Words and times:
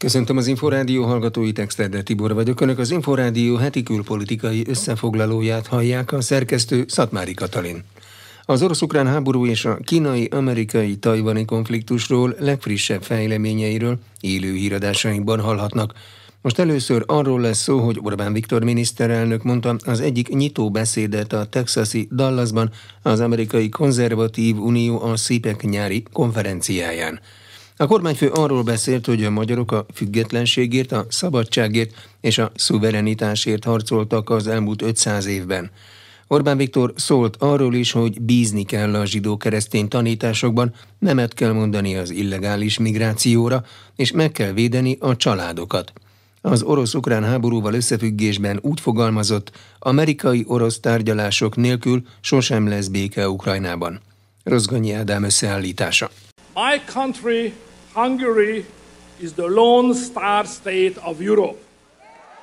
Köszöntöm 0.00 0.36
az 0.36 0.46
Inforádió 0.46 1.04
hallgatói 1.04 1.52
Texterde 1.52 2.02
Tibor 2.02 2.34
vagyok. 2.34 2.60
Önök 2.60 2.78
az 2.78 2.90
Inforádió 2.90 3.56
heti 3.56 3.82
külpolitikai 3.82 4.64
összefoglalóját 4.68 5.66
hallják 5.66 6.12
a 6.12 6.20
szerkesztő 6.20 6.84
Szatmári 6.88 7.34
Katalin. 7.34 7.84
Az 8.44 8.62
orosz-ukrán 8.62 9.06
háború 9.06 9.46
és 9.46 9.64
a 9.64 9.76
kínai-amerikai 9.76 10.96
tajvani 10.96 11.44
konfliktusról 11.44 12.36
legfrissebb 12.38 13.02
fejleményeiről 13.02 13.98
élő 14.20 14.52
híradásainkban 14.54 15.40
hallhatnak. 15.40 15.92
Most 16.42 16.58
először 16.58 17.02
arról 17.06 17.40
lesz 17.40 17.62
szó, 17.62 17.78
hogy 17.78 17.98
Orbán 18.02 18.32
Viktor 18.32 18.64
miniszterelnök 18.64 19.42
mondta 19.42 19.76
az 19.84 20.00
egyik 20.00 20.28
nyitó 20.28 20.70
beszédet 20.70 21.32
a 21.32 21.44
texasi 21.44 22.08
Dallasban 22.12 22.70
az 23.02 23.20
amerikai 23.20 23.68
konzervatív 23.68 24.58
unió 24.58 25.02
a 25.02 25.16
SZIPEK 25.16 25.62
nyári 25.62 26.02
konferenciáján. 26.12 27.20
A 27.80 27.86
kormányfő 27.86 28.28
arról 28.28 28.62
beszélt, 28.62 29.06
hogy 29.06 29.24
a 29.24 29.30
magyarok 29.30 29.72
a 29.72 29.86
függetlenségért, 29.94 30.92
a 30.92 31.06
szabadságért 31.08 32.08
és 32.20 32.38
a 32.38 32.52
szuverenitásért 32.54 33.64
harcoltak 33.64 34.30
az 34.30 34.46
elmúlt 34.46 34.82
500 34.82 35.26
évben. 35.26 35.70
Orbán 36.26 36.56
Viktor 36.56 36.92
szólt 36.96 37.36
arról 37.38 37.74
is, 37.74 37.92
hogy 37.92 38.20
bízni 38.20 38.64
kell 38.64 38.94
a 38.94 39.04
zsidó-keresztény 39.04 39.88
tanításokban, 39.88 40.74
nemet 40.98 41.34
kell 41.34 41.52
mondani 41.52 41.96
az 41.96 42.10
illegális 42.10 42.78
migrációra, 42.78 43.64
és 43.96 44.12
meg 44.12 44.32
kell 44.32 44.52
védeni 44.52 44.96
a 45.00 45.16
családokat. 45.16 45.92
Az 46.40 46.62
orosz-ukrán 46.62 47.24
háborúval 47.24 47.74
összefüggésben 47.74 48.58
úgy 48.62 48.80
fogalmazott, 48.80 49.50
amerikai-orosz 49.78 50.80
tárgyalások 50.80 51.56
nélkül 51.56 52.02
sosem 52.20 52.68
lesz 52.68 52.86
béke 52.86 53.28
Ukrajnában. 53.28 54.00
Rozgonyi 54.44 54.92
Ádám 54.92 55.22
összeállítása. 55.22 56.10
My 56.54 56.92
country 56.92 57.52
Hungary 57.92 58.64
is 59.18 59.32
the 59.32 59.46
lone 59.46 59.94
star 59.94 60.46
state 60.46 60.94
of 61.02 61.20
Europe. 61.20 61.58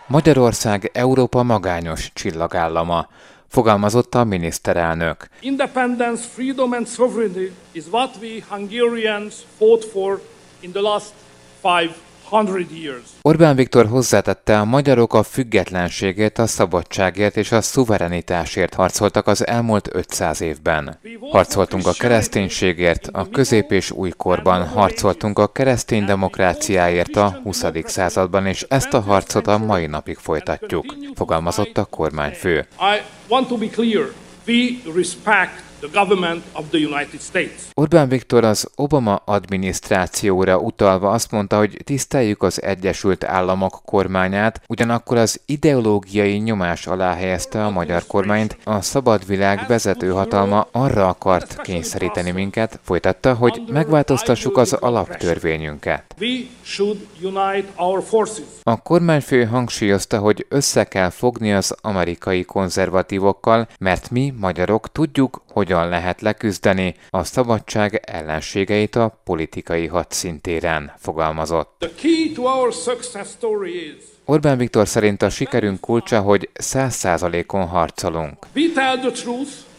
Magyarország 0.08 0.90
Európa 0.94 1.44
magányos 1.44 2.12
csillagállama, 2.14 3.10
fogalmazott 3.48 4.16
a 4.16 4.24
miniszterelnök. 4.24 5.28
Independence, 5.40 6.24
freedom 6.34 6.74
and 6.74 6.88
sovereignty 6.88 7.52
is 7.72 7.84
what 7.90 8.16
we 8.22 8.44
Hungarians 8.50 9.36
fought 9.58 9.84
for 9.84 10.22
in 10.60 10.72
the 10.72 10.82
last 10.82 11.14
five 11.62 11.96
Orbán 13.22 13.56
Viktor 13.56 13.86
hozzátette, 13.86 14.60
a 14.60 14.66
magyarok 14.66 15.14
a 15.14 15.24
függetlenségért, 15.24 16.38
a 16.38 16.48
szabadságért 16.48 17.38
és 17.38 17.52
a 17.52 17.62
szuverenitásért 17.62 18.74
harcoltak 18.74 19.28
az 19.28 19.48
elmúlt 19.48 19.90
500 19.92 20.42
évben. 20.42 21.00
Harcoltunk 21.32 21.88
a 21.88 21.94
kereszténységért, 21.94 23.10
a 23.12 23.30
közép- 23.30 23.72
és 23.72 23.92
újkorban 23.92 24.68
harcoltunk 24.68 25.40
a 25.40 25.52
keresztény 25.52 26.06
demokráciáért 26.06 27.16
a 27.16 27.40
20. 27.44 27.66
században, 27.84 28.46
és 28.46 28.66
ezt 28.70 28.94
a 28.94 29.02
harcot 29.02 29.48
a 29.48 29.58
mai 29.58 29.86
napig 29.86 30.18
folytatjuk, 30.18 30.96
fogalmazott 31.16 31.78
a 31.78 31.86
kormányfő. 31.86 32.68
I 32.80 33.02
want 33.30 33.48
to 33.48 33.58
be 33.58 33.68
clear. 33.68 34.14
We 34.48 34.92
respect 34.96 35.67
the 35.80 36.00
government 36.00 36.44
of 36.54 36.66
the 36.70 36.78
United 36.78 37.22
States. 37.22 37.52
Orbán 37.74 38.10
Viktor 38.10 38.44
az 38.44 38.70
Obama 38.76 39.16
adminisztrációra 39.26 40.58
utalva 40.58 41.10
azt 41.12 41.32
mondta, 41.32 41.58
hogy 41.58 41.82
tiszteljük 41.84 42.44
az 42.44 42.62
Egyesült 42.62 43.24
Államok 43.24 43.82
kormányát, 43.86 44.62
ugyanakkor 44.68 45.18
az 45.18 45.42
ideológiai 45.46 46.38
nyomás 46.38 46.88
alá 46.88 47.14
helyezte 47.14 47.66
a 47.66 47.70
magyar 47.70 48.04
kormányt, 48.08 48.58
a 48.64 48.82
szabad 48.82 49.26
világ 49.26 49.66
vezető 49.68 50.10
hatalma 50.10 50.68
arra 50.72 51.08
akart 51.08 51.62
kényszeríteni 51.62 52.32
minket, 52.32 52.80
folytatta, 52.84 53.34
hogy 53.34 53.62
megváltoztassuk 53.72 54.58
az 54.58 54.74
alaptörvényünket. 54.74 56.16
A 58.64 58.82
kormányfő 58.82 59.46
hangsúlyozta, 59.46 60.20
hogy 60.20 60.46
össze 60.50 60.84
kell 60.84 61.10
fogni 61.10 61.54
az 61.54 61.76
amerikai 61.82 62.44
konzervatívokkal, 62.44 63.68
mert 63.80 64.10
mi, 64.12 64.34
magyarok, 64.40 64.92
tudjuk, 64.92 65.42
hogyan 65.68 65.90
lehet 65.90 66.22
leküzdeni 66.22 66.96
a 67.10 67.24
szabadság 67.24 68.02
ellenségeit 68.06 68.96
a 68.96 69.20
politikai 69.24 69.88
hadszintéren, 69.88 70.92
fogalmazott. 70.98 71.92
Orbán 74.26 74.58
Viktor 74.58 74.88
szerint 74.88 75.22
a 75.22 75.30
sikerünk 75.30 75.80
kulcsa, 75.80 76.22
hogy 76.22 76.50
száz 76.54 76.96
százalékon 76.96 77.68
harcolunk. 77.68 78.46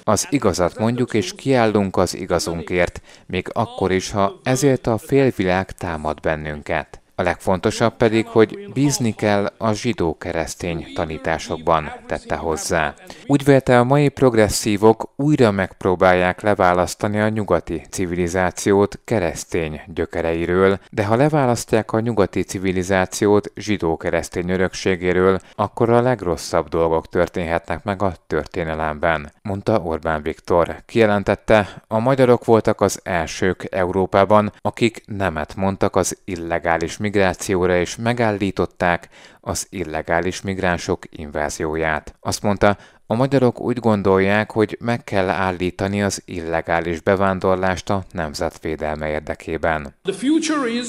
Az 0.05 0.27
igazat 0.31 0.79
mondjuk, 0.79 1.15
és 1.15 1.35
kiállunk 1.35 1.97
az 1.97 2.17
igazunkért, 2.17 3.01
még 3.27 3.49
akkor 3.53 3.93
is, 3.93 4.11
ha 4.11 4.41
ezért 4.43 4.87
a 4.87 4.99
félvilág 4.99 5.71
támad 5.71 6.21
bennünket. 6.21 6.98
A 7.19 7.23
legfontosabb 7.23 7.97
pedig, 7.97 8.27
hogy 8.27 8.73
bízni 8.73 9.15
kell 9.15 9.53
a 9.57 9.73
zsidó-keresztény 9.73 10.87
tanításokban, 10.95 11.93
tette 12.07 12.37
hozzá. 12.37 12.95
Úgy 13.27 13.45
vélte 13.45 13.79
a 13.79 13.85
mai 13.85 14.09
progresszívok 14.09 15.13
újra 15.17 15.51
megpróbálják 15.51 16.41
leválasztani 16.41 17.21
a 17.21 17.29
nyugati 17.29 17.83
civilizációt 17.91 19.01
keresztény 19.05 19.81
gyökereiről, 19.87 20.79
de 20.91 21.05
ha 21.05 21.17
leválasztják 21.17 21.93
a 21.93 22.01
nyugati 22.01 22.43
civilizációt 22.43 23.53
zsidó-keresztény 23.55 24.51
örökségéről, 24.51 25.39
akkor 25.55 25.91
a 25.91 26.01
legrosszabb 26.01 26.69
dolgok 26.69 27.09
történhetnek 27.09 27.85
meg 27.85 28.03
a 28.03 28.13
történelemben, 28.27 29.33
mondta 29.43 29.79
Orbán 29.79 30.23
Viktor. 30.23 30.83
Kijelentette, 30.87 31.83
a 31.89 31.99
magyarok 31.99 32.45
voltak 32.45 32.81
az 32.81 33.01
elsők 33.03 33.67
Európában, 33.71 34.53
akik 34.61 35.03
nemet 35.07 35.57
mondtak 35.57 35.97
az 35.97 36.19
illegális 36.25 36.97
migrációra 37.09 37.79
és 37.79 37.97
megállították 37.97 39.09
az 39.41 39.67
illegális 39.71 40.43
migránsok 40.43 41.05
invázióját. 41.11 42.15
Azt 42.21 42.43
mondta, 42.43 42.77
a 43.07 43.15
magyarok 43.15 43.61
úgy 43.61 43.79
gondolják, 43.79 44.51
hogy 44.53 44.77
meg 44.81 45.05
kell 45.05 45.29
állítani 45.29 46.03
az 46.03 46.23
illegális 46.25 47.01
bevándorlást 47.01 47.91
a 47.91 48.05
nemzetvédelme 48.13 49.09
érdekében. 49.09 49.95
The 50.03 50.13
future 50.13 50.71
is 50.71 50.87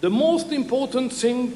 the 0.00 0.08
most 0.08 0.50
important 0.50 1.18
thing 1.18 1.48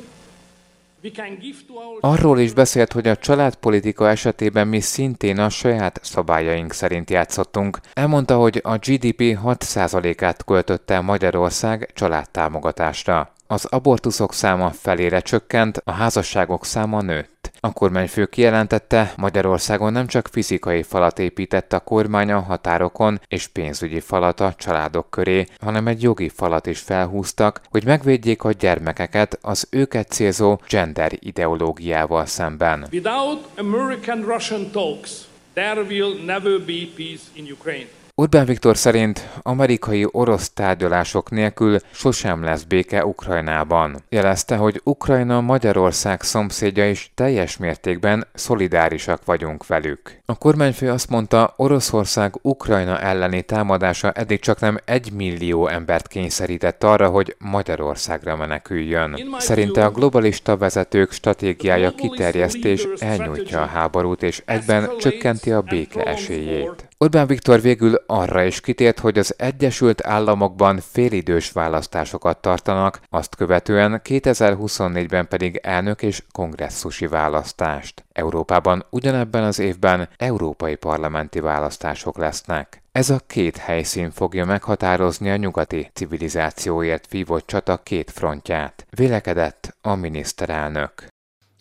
Arról 2.00 2.38
is 2.38 2.52
beszélt, 2.52 2.92
hogy 2.92 3.08
a 3.08 3.16
családpolitika 3.16 4.08
esetében 4.08 4.68
mi 4.68 4.80
szintén 4.80 5.38
a 5.38 5.48
saját 5.48 6.00
szabályaink 6.02 6.72
szerint 6.72 7.10
játszottunk. 7.10 7.78
Elmondta, 7.92 8.36
hogy 8.36 8.60
a 8.64 8.76
GDP 8.76 9.38
6%-át 9.44 10.44
költötte 10.44 11.00
Magyarország 11.00 11.90
családtámogatásra. 11.94 13.32
Az 13.52 13.64
abortuszok 13.64 14.32
száma 14.32 14.70
felére 14.70 15.20
csökkent, 15.20 15.80
a 15.84 15.90
házasságok 15.90 16.64
száma 16.64 17.00
nőtt. 17.00 17.50
A 17.60 17.72
kormányfő 17.72 18.26
kijelentette, 18.26 19.12
Magyarországon 19.16 19.92
nem 19.92 20.06
csak 20.06 20.28
fizikai 20.32 20.82
falat 20.82 21.18
épített 21.18 21.72
a 21.72 21.80
kormány 21.80 22.30
a 22.30 22.40
határokon 22.40 23.20
és 23.28 23.46
pénzügyi 23.46 24.00
falat 24.00 24.40
a 24.40 24.54
családok 24.56 25.10
köré, 25.10 25.46
hanem 25.60 25.86
egy 25.86 26.02
jogi 26.02 26.28
falat 26.28 26.66
is 26.66 26.78
felhúztak, 26.78 27.60
hogy 27.70 27.84
megvédjék 27.84 28.44
a 28.44 28.52
gyermekeket 28.52 29.38
az 29.42 29.66
őket 29.70 30.10
célzó 30.10 30.60
gender 30.68 31.12
ideológiával 31.18 32.26
szemben. 32.26 32.86
Without 32.92 33.48
American-Russian 33.58 34.70
talks, 34.70 35.10
there 35.52 35.80
will 35.80 36.24
never 36.24 36.58
be 36.66 36.86
peace 36.96 37.22
in 37.32 37.52
Ukraine. 37.52 37.88
Orbán 38.20 38.46
Viktor 38.46 38.76
szerint 38.76 39.28
amerikai-orosz 39.42 40.50
tárgyalások 40.50 41.30
nélkül 41.30 41.78
sosem 41.92 42.42
lesz 42.42 42.62
béke 42.62 43.04
Ukrajnában. 43.04 44.02
Jelezte, 44.08 44.56
hogy 44.56 44.80
Ukrajna 44.84 45.40
Magyarország 45.40 46.22
szomszédja 46.22 46.90
is 46.90 47.10
teljes 47.14 47.56
mértékben 47.56 48.26
szolidárisak 48.34 49.24
vagyunk 49.24 49.66
velük. 49.66 50.20
A 50.24 50.38
kormányfő 50.38 50.90
azt 50.90 51.08
mondta, 51.08 51.54
Oroszország 51.56 52.34
Ukrajna 52.42 53.00
elleni 53.00 53.42
támadása 53.42 54.12
eddig 54.12 54.40
csak 54.40 54.60
nem 54.60 54.78
egy 54.84 55.12
millió 55.12 55.66
embert 55.66 56.08
kényszerített 56.08 56.84
arra, 56.84 57.08
hogy 57.08 57.36
Magyarországra 57.38 58.36
meneküljön. 58.36 59.36
Szerinte 59.38 59.84
a 59.84 59.90
globalista 59.90 60.56
vezetők 60.56 61.12
stratégiája 61.12 61.90
kiterjesztés 61.90 62.86
elnyújtja 62.98 63.62
a 63.62 63.66
háborút 63.66 64.22
és 64.22 64.42
egyben 64.44 64.90
csökkenti 64.98 65.52
a 65.52 65.60
béke 65.60 66.02
esélyét. 66.02 66.89
Orbán 67.04 67.26
Viktor 67.26 67.60
végül 67.60 67.94
arra 68.06 68.42
is 68.42 68.60
kitért, 68.60 68.98
hogy 68.98 69.18
az 69.18 69.34
Egyesült 69.38 70.06
Államokban 70.06 70.78
félidős 70.78 71.52
választásokat 71.52 72.40
tartanak, 72.40 73.00
azt 73.10 73.34
követően 73.34 74.00
2024-ben 74.04 75.28
pedig 75.28 75.56
elnök 75.56 76.02
és 76.02 76.22
kongresszusi 76.32 77.06
választást. 77.06 78.04
Európában 78.12 78.86
ugyanebben 78.90 79.42
az 79.44 79.58
évben 79.58 80.08
európai 80.16 80.74
parlamenti 80.76 81.40
választások 81.40 82.18
lesznek. 82.18 82.82
Ez 82.92 83.10
a 83.10 83.20
két 83.26 83.56
helyszín 83.56 84.10
fogja 84.10 84.44
meghatározni 84.44 85.30
a 85.30 85.36
nyugati 85.36 85.90
civilizációért 85.92 87.10
vívott 87.10 87.46
csata 87.46 87.76
két 87.76 88.10
frontját, 88.10 88.86
vélekedett 88.90 89.76
a 89.80 89.94
miniszterelnök. 89.94 91.06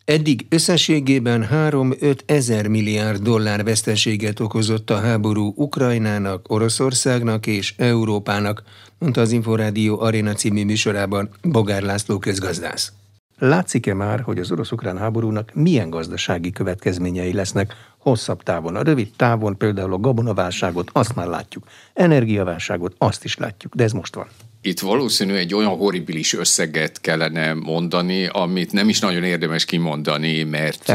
Eddig 0.10 0.46
összességében 0.50 1.48
3-5 1.52 2.20
ezer 2.26 2.68
milliárd 2.68 3.22
dollár 3.22 3.64
veszteséget 3.64 4.40
okozott 4.40 4.90
a 4.90 5.00
háború 5.00 5.54
Ukrajnának, 5.56 6.52
Oroszországnak 6.52 7.48
és 7.48 7.74
Európának, 7.78 8.64
mondta 8.98 9.22
az 9.22 9.32
Inforádió 9.32 10.00
Arena 10.00 10.34
című 10.34 10.66
műsorában 10.66 11.30
Bogár 11.42 11.82
László 11.82 12.18
közgazdász. 12.18 12.94
Látszik-e 13.38 13.94
már, 13.94 14.20
hogy 14.20 14.40
az 14.40 14.52
orosz-ukrán 14.52 14.98
háborúnak 14.98 15.54
milyen 15.54 15.90
gazdasági 15.90 16.52
következményei 16.52 17.34
lesznek 17.34 17.74
hosszabb 17.98 18.44
távon? 18.44 18.76
A 18.76 18.84
rövid 18.84 19.12
távon 19.16 19.58
például 19.58 19.94
a 19.94 20.00
gabonaválságot, 20.00 20.90
azt 20.94 21.16
már 21.16 21.28
látjuk. 21.28 21.64
Energiaválságot, 21.94 22.96
azt 22.98 23.24
is 23.24 23.38
látjuk, 23.38 23.76
de 23.76 23.84
ez 23.84 23.92
most 23.92 24.16
van 24.16 24.28
itt 24.62 24.80
valószínű 24.80 25.34
egy 25.34 25.54
olyan 25.54 25.78
horribilis 25.78 26.34
összeget 26.34 27.02
kellene 27.02 27.54
mondani, 27.54 28.26
amit 28.26 28.72
nem 28.72 28.90
is 28.90 29.00
nagyon 29.00 29.24
érdemes 29.24 29.66
kimondani, 29.66 30.44
mert, 30.44 30.88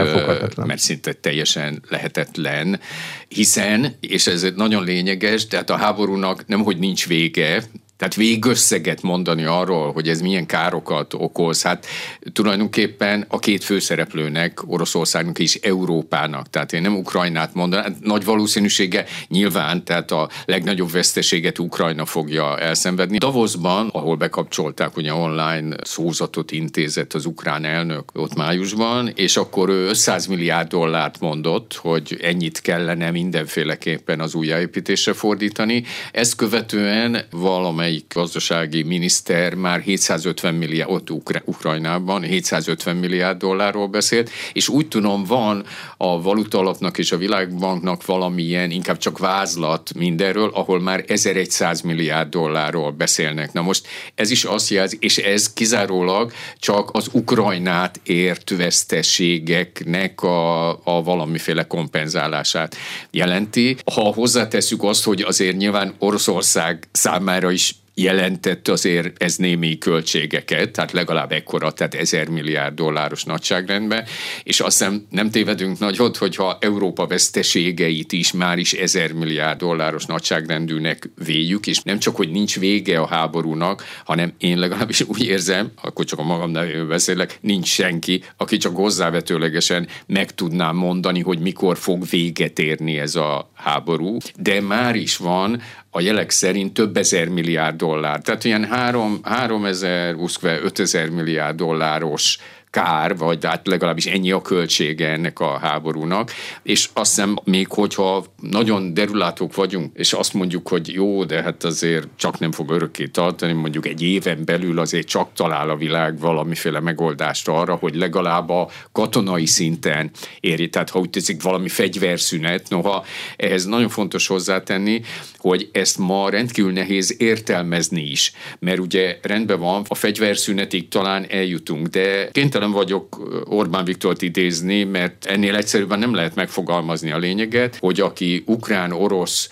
mert 0.57 0.81
szinte 0.81 1.13
teljesen 1.13 1.83
lehetetlen, 1.89 2.81
hiszen, 3.29 3.97
és 4.01 4.27
ez 4.27 4.47
nagyon 4.57 4.85
lényeges, 4.85 5.47
tehát 5.47 5.71
a 5.71 5.77
háborúnak 5.77 6.47
nem, 6.47 6.63
hogy 6.63 6.79
nincs 6.79 7.07
vége, 7.07 7.65
tehát 7.97 8.15
végösszeget 8.15 9.03
mondani 9.03 9.45
arról, 9.45 9.93
hogy 9.93 10.09
ez 10.09 10.21
milyen 10.21 10.47
károkat 10.47 11.15
okoz, 11.15 11.63
hát 11.63 11.87
tulajdonképpen 12.33 13.25
a 13.29 13.39
két 13.39 13.65
főszereplőnek, 13.65 14.63
Oroszországnak 14.67 15.39
és 15.39 15.55
Európának, 15.55 16.51
tehát 16.51 16.73
én 16.73 16.83
nem 16.83 16.97
Ukrajnát 16.97 17.55
mondanám, 17.55 17.85
hát 17.85 18.01
nagy 18.01 18.25
valószínűsége 18.25 19.05
nyilván, 19.29 19.85
tehát 19.85 20.11
a 20.11 20.29
legnagyobb 20.45 20.91
veszteséget 20.91 21.59
Ukrajna 21.59 22.05
fogja 22.05 22.59
elszenvedni. 22.59 23.19
Davosban, 23.19 23.89
ahol 23.93 24.17
bekapcsolták 24.17 24.97
ugye 24.97 25.15
online 25.15 25.77
szózatot 25.83 26.53
intézett 26.53 27.13
az 27.13 27.27
ukrán 27.27 27.65
elnök 27.65 28.11
ott 28.15 28.35
májusban, 28.35 29.13
és 29.15 29.37
akkor 29.37 29.69
ő 29.69 29.89
500 29.89 30.27
milliárd 30.27 30.69
dollárt 30.69 31.21
mondott, 31.21 31.75
hogy 31.75 32.19
ennyit 32.23 32.61
kellene 32.61 33.11
mindenféleképpen 33.11 34.21
az 34.21 34.35
újjáépítésre 34.35 35.13
fordítani. 35.13 35.85
Ezt 36.13 36.37
követően 36.37 37.25
valamely 37.31 37.84
valamelyik 37.85 38.15
gazdasági 38.15 38.83
miniszter 38.83 39.55
már 39.55 39.81
750 39.81 40.55
milliárd, 40.55 40.91
ott 40.91 41.11
Ukra- 41.11 41.43
Ukrajnában 41.45 42.23
750 42.23 42.97
milliárd 42.97 43.39
dollárról 43.39 43.87
beszélt, 43.87 44.31
és 44.53 44.69
úgy 44.69 44.89
tudom 44.89 45.25
van 45.25 45.65
a 45.97 46.23
valuta 46.23 46.59
alapnak 46.59 46.99
és 46.99 47.13
a 47.13 47.17
világbanknak 47.17 48.07
valamilyen, 48.07 48.71
inkább 48.71 48.99
csak 48.99 49.19
vázlat 49.19 49.91
mindenről, 49.95 50.51
ahol 50.55 50.81
már 50.81 51.05
1100 51.07 51.81
milliárd 51.81 52.29
dollárról 52.29 52.91
beszélnek. 52.91 53.53
Na 53.53 53.63
most 53.63 53.87
ez 54.15 54.31
is 54.31 54.45
azt 54.45 54.71
jelzi, 54.71 54.97
és 55.01 55.19
ez 55.19 55.53
kizárólag 55.53 56.33
csak 56.59 56.91
az 56.93 57.09
Ukrajnát 57.13 58.01
ért 58.05 58.51
veszteségeknek 58.57 60.23
a, 60.23 60.71
a 60.71 61.03
valamiféle 61.03 61.67
kompenzálását 61.67 62.77
jelenti. 63.11 63.77
Ha 63.95 64.01
hozzáteszük 64.03 64.83
azt, 64.83 65.05
hogy 65.05 65.21
azért 65.21 65.57
nyilván 65.57 65.95
Oroszország 65.99 66.89
számára 66.93 67.51
is 67.51 67.74
jelentett 67.95 68.69
azért 68.69 69.23
ez 69.23 69.37
némi 69.37 69.79
költségeket, 69.79 70.71
tehát 70.71 70.93
legalább 70.93 71.33
ekkora, 71.33 71.73
tehát 71.73 71.95
ezer 71.95 72.29
milliárd 72.29 72.75
dolláros 72.75 73.25
nagyságrendben, 73.25 74.05
és 74.43 74.61
azt 74.61 74.79
hiszem 74.79 75.07
nem 75.11 75.31
tévedünk 75.31 75.79
nagyot, 75.79 76.17
hogyha 76.17 76.59
Európa 76.61 77.07
veszteségeit 77.07 78.13
is 78.13 78.33
már 78.33 78.59
is 78.59 78.73
ezer 78.73 79.13
milliárd 79.13 79.59
dolláros 79.59 80.05
nagyságrendűnek 80.07 81.11
véljük, 81.25 81.67
és 81.67 81.79
nem 81.79 81.99
csak, 81.99 82.17
hogy 82.17 82.31
nincs 82.31 82.59
vége 82.59 83.01
a 83.01 83.07
háborúnak, 83.07 83.85
hanem 84.05 84.33
én 84.39 84.59
legalábbis 84.59 85.01
úgy 85.01 85.25
érzem, 85.25 85.73
akkor 85.83 86.05
csak 86.05 86.19
a 86.19 86.23
magam 86.23 86.51
nevében 86.51 86.89
beszélek, 86.89 87.39
nincs 87.41 87.69
senki, 87.69 88.23
aki 88.37 88.57
csak 88.57 88.77
hozzávetőlegesen 88.77 89.89
meg 90.07 90.35
tudná 90.35 90.71
mondani, 90.71 91.21
hogy 91.21 91.39
mikor 91.39 91.79
fog 91.79 92.05
véget 92.11 92.59
érni 92.59 92.99
ez 92.99 93.15
a 93.15 93.51
háború, 93.55 94.17
de 94.37 94.61
már 94.61 94.95
is 94.95 95.17
van 95.17 95.63
a 95.97 96.01
jelek 96.01 96.31
szerint 96.31 96.75
több 96.75 96.97
ezer 96.97 97.29
milliárd 97.29 97.77
dollár. 97.77 98.21
Tehát 98.21 98.45
ilyen 98.45 98.65
3, 98.65 99.21
3 99.23 99.65
ezer, 99.65 100.15
5 100.43 100.79
ezer 100.79 101.09
milliárd 101.09 101.57
dolláros 101.57 102.39
kár, 102.75 103.17
vagy 103.17 103.45
hát 103.45 103.67
legalábbis 103.67 104.07
ennyi 104.07 104.31
a 104.31 104.43
költsége 104.43 105.09
ennek 105.09 105.41
a 105.41 105.59
háborúnak, 105.59 106.31
és 106.63 106.89
azt 106.93 107.15
hiszem 107.15 107.37
még 107.45 107.67
hogyha 107.69 108.25
nagyon 108.41 108.95
derülátók 108.95 109.55
vagyunk, 109.55 109.97
és 109.97 110.13
azt 110.13 110.35
mondjuk, 110.35 110.69
hogy 110.69 110.93
jó, 110.93 111.25
de 111.25 111.43
hát 111.43 111.65
azért 111.65 112.07
csak 112.17 112.39
nem 112.39 112.53
fog 112.53 112.71
örökké 112.71 113.07
tartani, 113.07 113.53
mondjuk 113.53 113.87
egy 113.87 114.03
éven 114.03 114.45
belül 114.45 114.79
azért 114.79 115.07
csak 115.07 115.33
talál 115.33 115.71
a 115.71 115.77
világ 115.77 116.19
valamiféle 116.19 116.81
megoldást 116.81 117.49
arra, 117.49 117.75
hogy 117.75 117.95
legalább 117.95 118.49
a 118.49 118.69
katonai 118.93 119.47
szinten 119.47 120.11
éri, 120.41 120.69
tehát 120.69 120.91
ha 120.91 120.99
úgy 120.99 121.11
teszik 121.11 121.43
valami 121.43 121.69
fegyverszünet, 121.69 122.69
noha 122.69 123.05
ehhez 123.37 123.65
nagyon 123.65 123.89
fontos 123.89 124.27
hozzátenni, 124.27 125.01
hogy 125.39 125.69
ezt 125.73 125.99
ma 125.99 126.31
rendkívül 126.31 126.73
nehéz 126.73 127.15
értelmezni 127.19 128.03
is, 128.03 128.33
mert 128.59 128.79
ugye 128.79 129.19
rendben 129.23 129.61
van, 129.61 129.85
a 129.89 129.95
fegyverszünetig 129.95 130.89
talán 130.89 131.27
eljutunk, 131.29 131.87
de 131.87 132.29
kénytelen 132.33 132.64
nem 132.65 132.73
vagyok 132.73 133.21
Orbán 133.45 133.85
Viktort 133.85 134.23
idézni, 134.23 134.85
mert 134.85 135.25
ennél 135.25 135.55
egyszerűbben 135.55 135.99
nem 135.99 136.15
lehet 136.15 136.35
megfogalmazni 136.35 137.11
a 137.11 137.19
lényeget, 137.19 137.77
hogy 137.77 138.01
aki 138.01 138.43
ukrán-orosz 138.47 139.49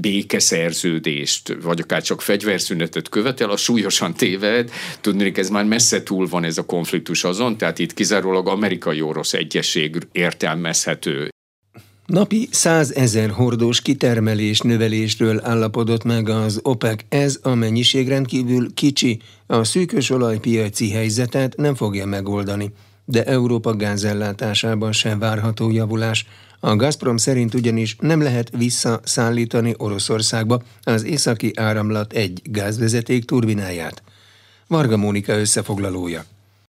békeszerződést, 0.00 1.56
vagy 1.62 1.80
akár 1.80 2.02
csak 2.02 2.22
fegyverszünetet 2.22 3.08
követel, 3.08 3.50
az 3.50 3.60
súlyosan 3.60 4.14
téved. 4.14 4.70
Tudni, 5.00 5.32
ez 5.34 5.48
már 5.48 5.64
messze 5.64 6.02
túl 6.02 6.26
van 6.28 6.44
ez 6.44 6.58
a 6.58 6.66
konfliktus 6.66 7.24
azon, 7.24 7.56
tehát 7.56 7.78
itt 7.78 7.94
kizárólag 7.94 8.48
amerikai-orosz 8.48 9.32
egyesség 9.32 9.98
értelmezhető. 10.12 11.28
Napi 12.06 12.48
100 12.50 12.92
ezer 12.94 13.30
hordós 13.30 13.80
kitermelés 13.80 14.60
növelésről 14.60 15.40
állapodott 15.44 16.04
meg 16.04 16.28
az 16.28 16.60
OPEC. 16.62 17.00
Ez 17.08 17.38
a 17.42 17.54
mennyiség 17.54 18.08
rendkívül 18.08 18.74
kicsi, 18.74 19.20
a 19.46 19.64
szűkös 19.64 20.10
olajpiaci 20.10 20.90
helyzetet 20.90 21.56
nem 21.56 21.74
fogja 21.74 22.06
megoldani, 22.06 22.72
de 23.04 23.24
Európa 23.24 23.76
gázellátásában 23.76 24.92
sem 24.92 25.18
várható 25.18 25.70
javulás. 25.70 26.26
A 26.60 26.76
Gazprom 26.76 27.16
szerint 27.16 27.54
ugyanis 27.54 27.96
nem 28.00 28.22
lehet 28.22 28.50
visszaszállítani 28.56 29.74
Oroszországba 29.76 30.62
az 30.82 31.04
északi 31.04 31.52
áramlat 31.56 32.12
egy 32.12 32.40
gázvezeték 32.44 33.24
turbináját. 33.24 34.02
Varga 34.66 34.96
Mónika 34.96 35.38
összefoglalója. 35.38 36.24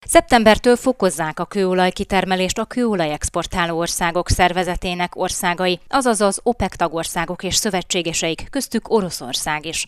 Szeptembertől 0.05 0.75
fokozzák 0.75 1.39
a 1.39 1.45
kőolaj 1.45 1.91
kitermelést 1.91 2.57
a 2.57 2.65
kőolaj 2.65 3.11
exportáló 3.11 3.77
országok 3.77 4.29
szervezetének 4.29 5.15
országai, 5.15 5.79
azaz 5.87 6.21
az 6.21 6.39
OPEC 6.43 6.75
tagországok 6.75 7.43
és 7.43 7.55
szövetségeseik, 7.55 8.47
köztük 8.49 8.89
Oroszország 8.89 9.65
is. 9.65 9.85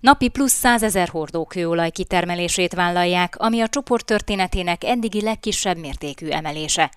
Napi 0.00 0.28
plusz 0.28 0.52
100 0.52 0.82
ezer 0.82 1.08
hordó 1.08 1.44
kőolaj 1.44 1.90
kitermelését 1.90 2.74
vállalják, 2.74 3.36
ami 3.38 3.60
a 3.60 3.68
csoport 3.68 4.04
történetének 4.04 4.84
eddigi 4.84 5.22
legkisebb 5.22 5.76
mértékű 5.76 6.28
emelése. 6.28 6.90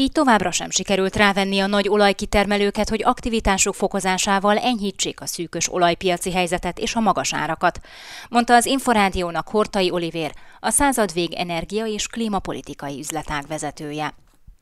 Így 0.00 0.12
továbbra 0.12 0.50
sem 0.50 0.70
sikerült 0.70 1.16
rávenni 1.16 1.58
a 1.60 1.66
nagy 1.66 1.88
olajkitermelőket, 1.88 2.88
hogy 2.88 3.02
aktivitásuk 3.04 3.74
fokozásával 3.74 4.58
enyhítsék 4.58 5.20
a 5.20 5.26
szűkös 5.26 5.72
olajpiaci 5.72 6.32
helyzetet 6.32 6.78
és 6.78 6.94
a 6.94 7.00
magas 7.00 7.34
árakat, 7.34 7.80
mondta 8.28 8.54
az 8.54 8.66
Inforádiónak 8.66 9.48
Hortai 9.48 9.90
Olivér, 9.90 10.32
a 10.60 10.70
századvég 10.70 11.32
energia 11.32 11.86
és 11.86 12.06
klímapolitikai 12.06 12.98
üzletág 12.98 13.46
vezetője. 13.46 14.14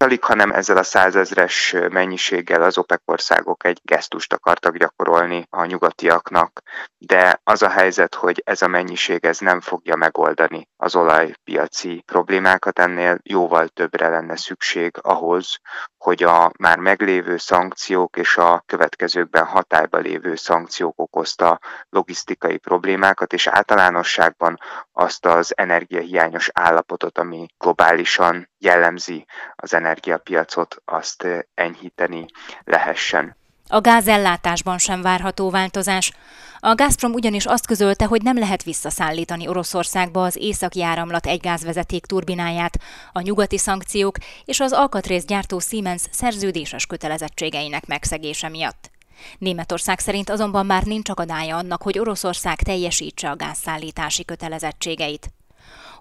Alig, 0.05 0.25
hanem 0.25 0.51
ezzel 0.51 0.77
a 0.77 0.83
százezres 0.83 1.75
mennyiséggel 1.91 2.63
az 2.63 2.79
OPEC 2.79 3.01
országok 3.05 3.65
egy 3.65 3.81
gesztust 3.83 4.33
akartak 4.33 4.77
gyakorolni 4.77 5.47
a 5.51 5.65
nyugatiaknak, 5.65 6.61
de 6.99 7.41
az 7.45 7.63
a 7.63 7.69
helyzet, 7.69 8.15
hogy 8.15 8.43
ez 8.45 8.63
a 8.63 8.69
mennyiség 8.69 9.25
ez 9.25 9.39
nem 9.39 9.61
fogja 9.61 9.97
megoldani 9.97 10.69
az 10.77 10.97
olajpiaci 10.97 12.03
problémákat, 12.07 12.79
ennél 12.79 13.19
jóval 13.23 13.69
többre 13.69 14.09
lenne 14.09 14.37
szükség 14.37 14.97
ahhoz, 15.01 15.59
hogy 15.99 16.23
a 16.23 16.51
már 16.59 16.79
meglévő 16.79 17.37
szankciók 17.37 18.17
és 18.17 18.37
a 18.37 18.63
következőkben 18.67 19.45
hatályba 19.45 19.99
lévő 19.99 20.35
szankciók 20.35 21.01
okozta 21.01 21.61
logisztikai 21.89 22.59
problémákat, 22.59 23.33
és 23.33 23.47
általánosságban 23.47 24.59
azt 24.93 25.27
az 25.27 25.53
energiahiányos 25.57 26.51
állapotot, 26.53 27.19
ami 27.19 27.47
globálisan 27.59 28.51
jellemzi 28.59 29.27
az 29.55 29.75
energiapiacot, 29.89 30.83
azt 30.85 31.27
enyhíteni 31.55 32.27
lehessen. 32.65 33.37
A 33.69 33.81
gázellátásban 33.81 34.79
sem 34.79 35.03
várható 35.03 35.51
változás. 35.51 36.13
A 36.59 36.75
Gazprom 36.75 37.13
ugyanis 37.13 37.47
azt 37.47 37.67
közölte, 37.67 38.05
hogy 38.05 38.23
nem 38.23 38.39
lehet 38.39 38.63
visszaszállítani 38.63 39.49
Oroszországba 39.49 40.25
az 40.25 40.37
északi 40.37 40.83
áramlat 40.83 41.27
egy 41.27 41.41
gázvezeték 41.41 42.07
turbináját, 42.07 42.79
a 43.13 43.21
nyugati 43.21 43.59
szankciók 43.59 44.17
és 44.45 44.61
az 44.61 44.73
alkatrészgyártó 44.73 45.59
Siemens 45.59 46.03
szerződéses 46.11 46.87
kötelezettségeinek 46.87 47.87
megszegése 47.87 48.49
miatt. 48.49 48.91
Németország 49.39 49.99
szerint 49.99 50.31
azonban 50.31 50.67
már 50.67 50.83
nincs 50.83 51.09
akadálya 51.09 51.57
annak, 51.57 51.83
hogy 51.83 51.99
Oroszország 51.99 52.63
teljesítse 52.63 53.31
a 53.31 53.37
gázszállítási 53.37 54.25
kötelezettségeit. 54.25 55.29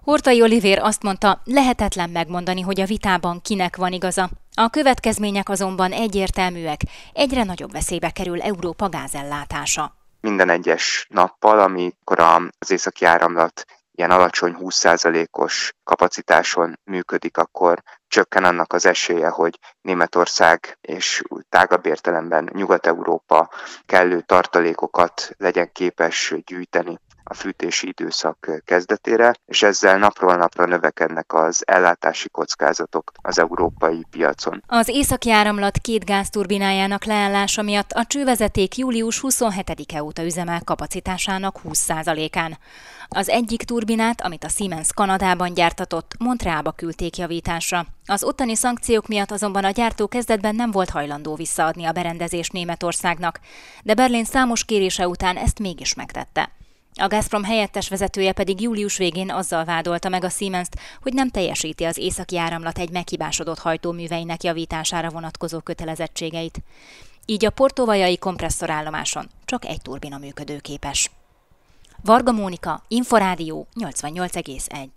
Hortai 0.02 0.42
Olivér 0.42 0.78
azt 0.78 1.02
mondta, 1.02 1.40
lehetetlen 1.44 2.10
megmondani, 2.10 2.60
hogy 2.60 2.80
a 2.80 2.86
vitában 2.86 3.40
kinek 3.40 3.76
van 3.76 3.92
igaza. 3.92 4.28
A 4.54 4.68
következmények 4.70 5.48
azonban 5.48 5.92
egyértelműek, 5.92 6.80
egyre 7.12 7.44
nagyobb 7.44 7.72
veszélybe 7.72 8.10
kerül 8.10 8.40
Európa 8.42 8.88
gázellátása. 8.88 9.94
Minden 10.20 10.50
egyes 10.50 11.06
nappal, 11.10 11.58
amikor 11.58 12.20
az 12.58 12.70
északi 12.70 13.04
áramlat 13.04 13.64
ilyen 13.98 14.10
alacsony 14.10 14.56
20%-os 14.60 15.72
kapacitáson 15.84 16.78
működik, 16.84 17.36
akkor 17.36 17.82
csökken 18.08 18.44
annak 18.44 18.72
az 18.72 18.86
esélye, 18.86 19.28
hogy 19.28 19.58
Németország 19.80 20.78
és 20.80 21.22
tágabb 21.48 21.86
értelemben 21.86 22.50
Nyugat-Európa 22.52 23.50
kellő 23.86 24.20
tartalékokat 24.20 25.30
legyen 25.36 25.72
képes 25.72 26.34
gyűjteni 26.46 26.98
a 27.28 27.34
fűtési 27.34 27.88
időszak 27.88 28.62
kezdetére, 28.64 29.34
és 29.46 29.62
ezzel 29.62 29.98
napról 29.98 30.36
napra 30.36 30.66
növekednek 30.66 31.34
az 31.34 31.62
ellátási 31.66 32.28
kockázatok 32.28 33.12
az 33.22 33.38
európai 33.38 34.06
piacon. 34.10 34.62
Az 34.66 34.88
északi 34.88 35.30
áramlat 35.30 35.78
két 35.78 36.04
gázturbinájának 36.04 37.04
leállása 37.04 37.62
miatt 37.62 37.92
a 37.92 38.04
csővezeték 38.04 38.76
július 38.76 39.20
27-e 39.22 40.02
óta 40.02 40.24
üzemel 40.24 40.60
kapacitásának 40.64 41.56
20%-án. 41.64 42.58
Az 43.08 43.28
egyik 43.28 43.62
turbinát, 43.62 44.20
amit 44.20 44.44
a 44.44 44.48
Siemens 44.48 44.92
Kanadában 44.92 45.54
gyártatott, 45.54 46.14
Montrealba 46.18 46.72
küldték 46.72 47.16
javításra. 47.16 47.86
Az 48.06 48.24
ottani 48.24 48.54
szankciók 48.54 49.06
miatt 49.06 49.30
azonban 49.30 49.64
a 49.64 49.70
gyártó 49.70 50.08
kezdetben 50.08 50.54
nem 50.54 50.70
volt 50.70 50.90
hajlandó 50.90 51.34
visszaadni 51.34 51.84
a 51.84 51.92
berendezést 51.92 52.52
Németországnak, 52.52 53.40
de 53.82 53.94
Berlin 53.94 54.24
számos 54.24 54.64
kérése 54.64 55.08
után 55.08 55.36
ezt 55.36 55.58
mégis 55.58 55.94
megtette. 55.94 56.50
A 57.00 57.08
Gazprom 57.08 57.44
helyettes 57.44 57.88
vezetője 57.88 58.32
pedig 58.32 58.60
július 58.60 58.96
végén 58.96 59.30
azzal 59.30 59.64
vádolta 59.64 60.08
meg 60.08 60.24
a 60.24 60.28
Siemens-t, 60.28 60.76
hogy 61.02 61.12
nem 61.12 61.30
teljesíti 61.30 61.84
az 61.84 61.98
északi 61.98 62.38
áramlat 62.38 62.78
egy 62.78 62.90
meghibásodott 62.90 63.58
hajtóműveinek 63.58 64.42
javítására 64.42 65.10
vonatkozó 65.10 65.60
kötelezettségeit. 65.60 66.62
Így 67.26 67.44
a 67.44 67.50
portovajai 67.50 68.18
kompresszorállomáson 68.18 69.28
csak 69.44 69.64
egy 69.64 69.82
turbina 69.82 70.18
működőképes. 70.18 71.10
Varga 72.04 72.32
Mónika, 72.32 72.82
Inforádió 72.88 73.66
88,1 73.80 74.88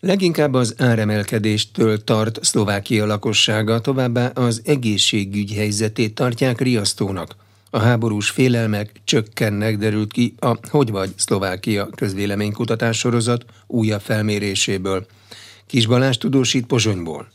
Leginkább 0.00 0.54
az 0.54 0.74
áremelkedéstől 0.78 2.04
tart 2.04 2.44
Szlovákia 2.44 3.06
lakossága, 3.06 3.80
továbbá 3.80 4.26
az 4.26 4.62
egészségügy 4.64 5.52
helyzetét 5.52 6.14
tartják 6.14 6.60
riasztónak. 6.60 7.45
A 7.70 7.78
háborús 7.78 8.30
félelmek 8.30 8.92
csökkennek, 9.04 9.76
derült 9.76 10.12
ki 10.12 10.34
a 10.38 10.56
Hogy 10.70 10.90
vagy 10.90 11.10
Szlovákia 11.16 11.86
közvéleménykutatás 11.86 12.98
sorozat 12.98 13.44
újabb 13.66 14.00
felméréséből. 14.00 15.06
Kis 15.66 15.86
Balázs 15.86 16.16
tudósít 16.16 16.66
Pozsonyból. 16.66 17.28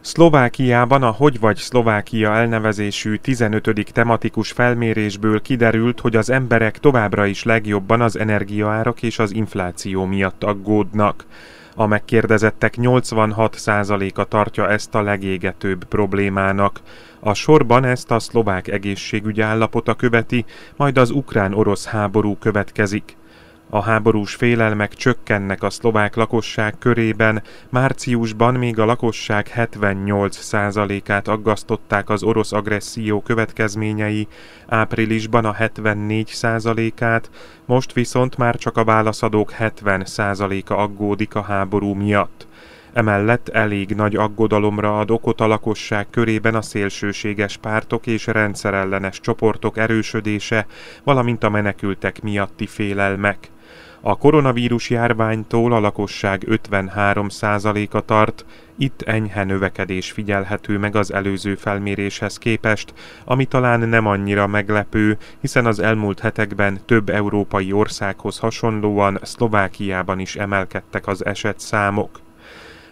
Szlovákiában 0.00 1.02
a 1.02 1.10
Hogy 1.10 1.40
vagy 1.40 1.56
Szlovákia 1.56 2.34
elnevezésű 2.34 3.16
15. 3.16 3.92
tematikus 3.92 4.50
felmérésből 4.50 5.42
kiderült, 5.42 6.00
hogy 6.00 6.16
az 6.16 6.30
emberek 6.30 6.78
továbbra 6.78 7.26
is 7.26 7.42
legjobban 7.42 8.00
az 8.00 8.18
energiaárak 8.18 9.02
és 9.02 9.18
az 9.18 9.34
infláció 9.34 10.04
miatt 10.04 10.44
aggódnak. 10.44 11.26
A 11.74 11.86
megkérdezettek 11.86 12.74
86%-a 12.76 14.24
tartja 14.24 14.68
ezt 14.68 14.94
a 14.94 15.02
legégetőbb 15.02 15.84
problémának. 15.84 16.80
A 17.20 17.34
sorban 17.34 17.84
ezt 17.84 18.10
a 18.10 18.18
szlovák 18.18 18.68
egészségügy 18.68 19.40
állapota 19.40 19.94
követi, 19.94 20.44
majd 20.76 20.98
az 20.98 21.10
ukrán-orosz 21.10 21.86
háború 21.86 22.36
következik. 22.36 23.16
A 23.74 23.82
háborús 23.82 24.34
félelmek 24.34 24.94
csökkennek 24.94 25.62
a 25.62 25.70
szlovák 25.70 26.14
lakosság 26.14 26.74
körében, 26.78 27.42
márciusban 27.68 28.54
még 28.54 28.78
a 28.78 28.84
lakosság 28.84 29.52
78%-át 29.54 31.28
aggasztották 31.28 32.10
az 32.10 32.22
orosz 32.22 32.52
agresszió 32.52 33.20
következményei, 33.20 34.28
áprilisban 34.66 35.44
a 35.44 35.54
74%-át, 35.54 37.30
most 37.64 37.92
viszont 37.92 38.36
már 38.36 38.56
csak 38.56 38.76
a 38.76 38.84
válaszadók 38.84 39.54
70%-a 39.58 40.72
aggódik 40.72 41.34
a 41.34 41.42
háború 41.42 41.94
miatt. 41.94 42.46
Emellett 42.92 43.48
elég 43.48 43.94
nagy 43.94 44.16
aggodalomra 44.16 44.98
ad 44.98 45.10
okot 45.10 45.40
a 45.40 45.46
lakosság 45.46 46.10
körében 46.10 46.54
a 46.54 46.62
szélsőséges 46.62 47.56
pártok 47.56 48.06
és 48.06 48.26
rendszerellenes 48.26 49.20
csoportok 49.20 49.78
erősödése, 49.78 50.66
valamint 51.04 51.44
a 51.44 51.50
menekültek 51.50 52.22
miatti 52.22 52.66
félelmek. 52.66 53.51
A 54.04 54.16
koronavírus 54.16 54.90
járványtól 54.90 55.72
a 55.72 55.80
lakosság 55.80 56.44
53%-a 56.46 58.00
tart, 58.00 58.44
itt 58.78 59.02
enyhe 59.02 59.44
növekedés 59.44 60.10
figyelhető 60.10 60.78
meg 60.78 60.96
az 60.96 61.12
előző 61.12 61.54
felméréshez 61.54 62.38
képest, 62.38 62.94
ami 63.24 63.44
talán 63.44 63.88
nem 63.88 64.06
annyira 64.06 64.46
meglepő, 64.46 65.18
hiszen 65.40 65.66
az 65.66 65.78
elmúlt 65.78 66.20
hetekben 66.20 66.80
több 66.84 67.08
európai 67.08 67.72
országhoz 67.72 68.38
hasonlóan 68.38 69.18
Szlovákiában 69.22 70.18
is 70.18 70.36
emelkedtek 70.36 71.06
az 71.06 71.24
esetszámok. 71.24 72.20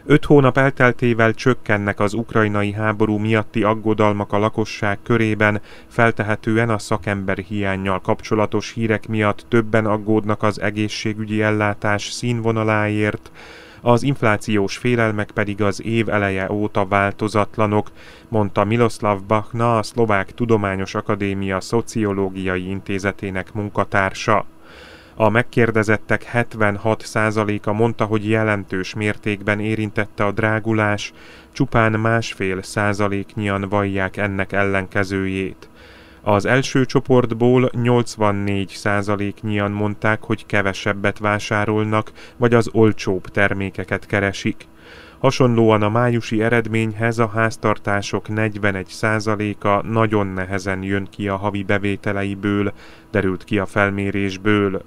Öt 0.04 0.24
hónap 0.24 0.58
elteltével 0.58 1.34
csökkennek 1.34 2.00
az 2.00 2.12
ukrajnai 2.14 2.72
háború 2.72 3.16
miatti 3.18 3.62
aggodalmak 3.62 4.32
a 4.32 4.38
lakosság 4.38 4.98
körében, 5.02 5.60
feltehetően 5.88 6.70
a 6.70 6.78
szakember 6.78 7.38
hiányjal 7.38 8.00
kapcsolatos 8.00 8.72
hírek 8.72 9.08
miatt 9.08 9.44
többen 9.48 9.86
aggódnak 9.86 10.42
az 10.42 10.60
egészségügyi 10.60 11.42
ellátás 11.42 12.10
színvonaláért, 12.10 13.30
az 13.82 14.02
inflációs 14.02 14.76
félelmek 14.76 15.30
pedig 15.30 15.62
az 15.62 15.82
év 15.84 16.08
eleje 16.08 16.50
óta 16.50 16.86
változatlanok, 16.86 17.90
mondta 18.28 18.64
Miloslav 18.64 19.22
Bachna, 19.22 19.78
a 19.78 19.82
Szlovák 19.82 20.34
Tudományos 20.34 20.94
Akadémia 20.94 21.60
Szociológiai 21.60 22.68
Intézetének 22.68 23.52
munkatársa. 23.52 24.44
A 25.20 25.28
megkérdezettek 25.28 26.30
76%-a 26.32 27.72
mondta, 27.72 28.04
hogy 28.04 28.28
jelentős 28.28 28.94
mértékben 28.94 29.60
érintette 29.60 30.24
a 30.24 30.32
drágulás, 30.32 31.12
csupán 31.52 31.92
másfél 31.92 32.62
százaléknyian 32.62 33.68
vallják 33.68 34.16
ennek 34.16 34.52
ellenkezőjét. 34.52 35.68
Az 36.22 36.44
első 36.44 36.84
csoportból 36.84 37.70
84 37.72 38.68
százaléknyian 38.68 39.70
mondták, 39.70 40.22
hogy 40.22 40.46
kevesebbet 40.46 41.18
vásárolnak, 41.18 42.12
vagy 42.36 42.54
az 42.54 42.68
olcsóbb 42.72 43.28
termékeket 43.28 44.06
keresik. 44.06 44.66
Hasonlóan 45.18 45.82
a 45.82 45.88
májusi 45.88 46.42
eredményhez 46.42 47.18
a 47.18 47.28
háztartások 47.28 48.26
41%-a 48.28 49.86
nagyon 49.86 50.26
nehezen 50.26 50.82
jön 50.82 51.08
ki 51.10 51.28
a 51.28 51.36
havi 51.36 51.62
bevételeiből, 51.62 52.72
derült 53.10 53.44
ki 53.44 53.58
a 53.58 53.66
felmérésből. 53.66 54.82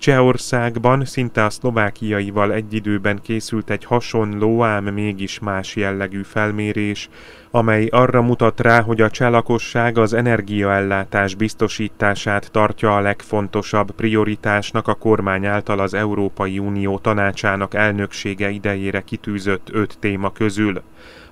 Csehországban 0.00 1.04
szinte 1.04 1.44
a 1.44 1.50
szlovákiaival 1.50 2.52
egy 2.52 2.74
időben 2.74 3.20
készült 3.22 3.70
egy 3.70 3.84
hasonló, 3.84 4.62
ám 4.62 4.84
mégis 4.84 5.38
más 5.38 5.76
jellegű 5.76 6.22
felmérés, 6.22 7.08
amely 7.50 7.86
arra 7.86 8.22
mutat 8.22 8.60
rá, 8.60 8.80
hogy 8.80 9.00
a 9.00 9.10
cselakosság 9.10 9.98
az 9.98 10.12
energiaellátás 10.12 11.34
biztosítását 11.34 12.50
tartja 12.50 12.96
a 12.96 13.00
legfontosabb 13.00 13.90
prioritásnak 13.90 14.88
a 14.88 14.94
kormány 14.94 15.46
által 15.46 15.78
az 15.78 15.94
Európai 15.94 16.58
Unió 16.58 16.98
tanácsának 16.98 17.74
elnöksége 17.74 18.50
idejére 18.50 19.00
kitűzött 19.00 19.68
öt 19.72 19.96
téma 19.98 20.32
közül. 20.32 20.82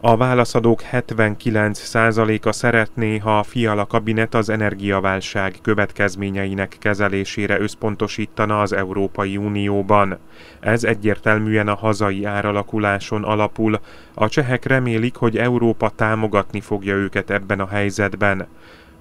A 0.00 0.16
válaszadók 0.16 0.82
79%-a 0.92 2.52
szeretné, 2.52 3.18
ha 3.18 3.38
a 3.38 3.42
Fiala 3.42 3.86
kabinet 3.86 4.34
az 4.34 4.48
energiaválság 4.48 5.54
következményeinek 5.62 6.76
kezelésére 6.78 7.60
összpontosítana 7.60 8.60
az 8.60 8.72
Európai 8.72 9.36
Unióban. 9.36 10.18
Ez 10.60 10.84
egyértelműen 10.84 11.68
a 11.68 11.74
hazai 11.74 12.24
áralakuláson 12.24 13.24
alapul. 13.24 13.80
A 14.14 14.28
csehek 14.28 14.64
remélik, 14.64 15.16
hogy 15.16 15.36
Európa 15.36 15.90
támogatni 15.90 16.60
fogja 16.60 16.94
őket 16.94 17.30
ebben 17.30 17.60
a 17.60 17.68
helyzetben. 17.68 18.46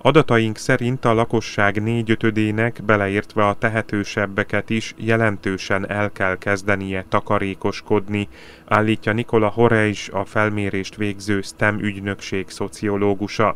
Adataink 0.01 0.57
szerint 0.57 1.05
a 1.05 1.13
lakosság 1.13 1.83
négyötödének, 1.83 2.83
beleértve 2.85 3.47
a 3.47 3.53
tehetősebbeket 3.53 4.69
is 4.69 4.93
jelentősen 4.97 5.89
el 5.89 6.11
kell 6.11 6.37
kezdenie 6.37 7.05
takarékoskodni, 7.09 8.27
állítja 8.65 9.13
Nikola 9.13 9.47
Horeis, 9.47 10.09
a 10.09 10.25
felmérést 10.25 10.95
végző 10.95 11.41
STEM 11.41 11.79
ügynökség 11.79 12.49
szociológusa. 12.49 13.55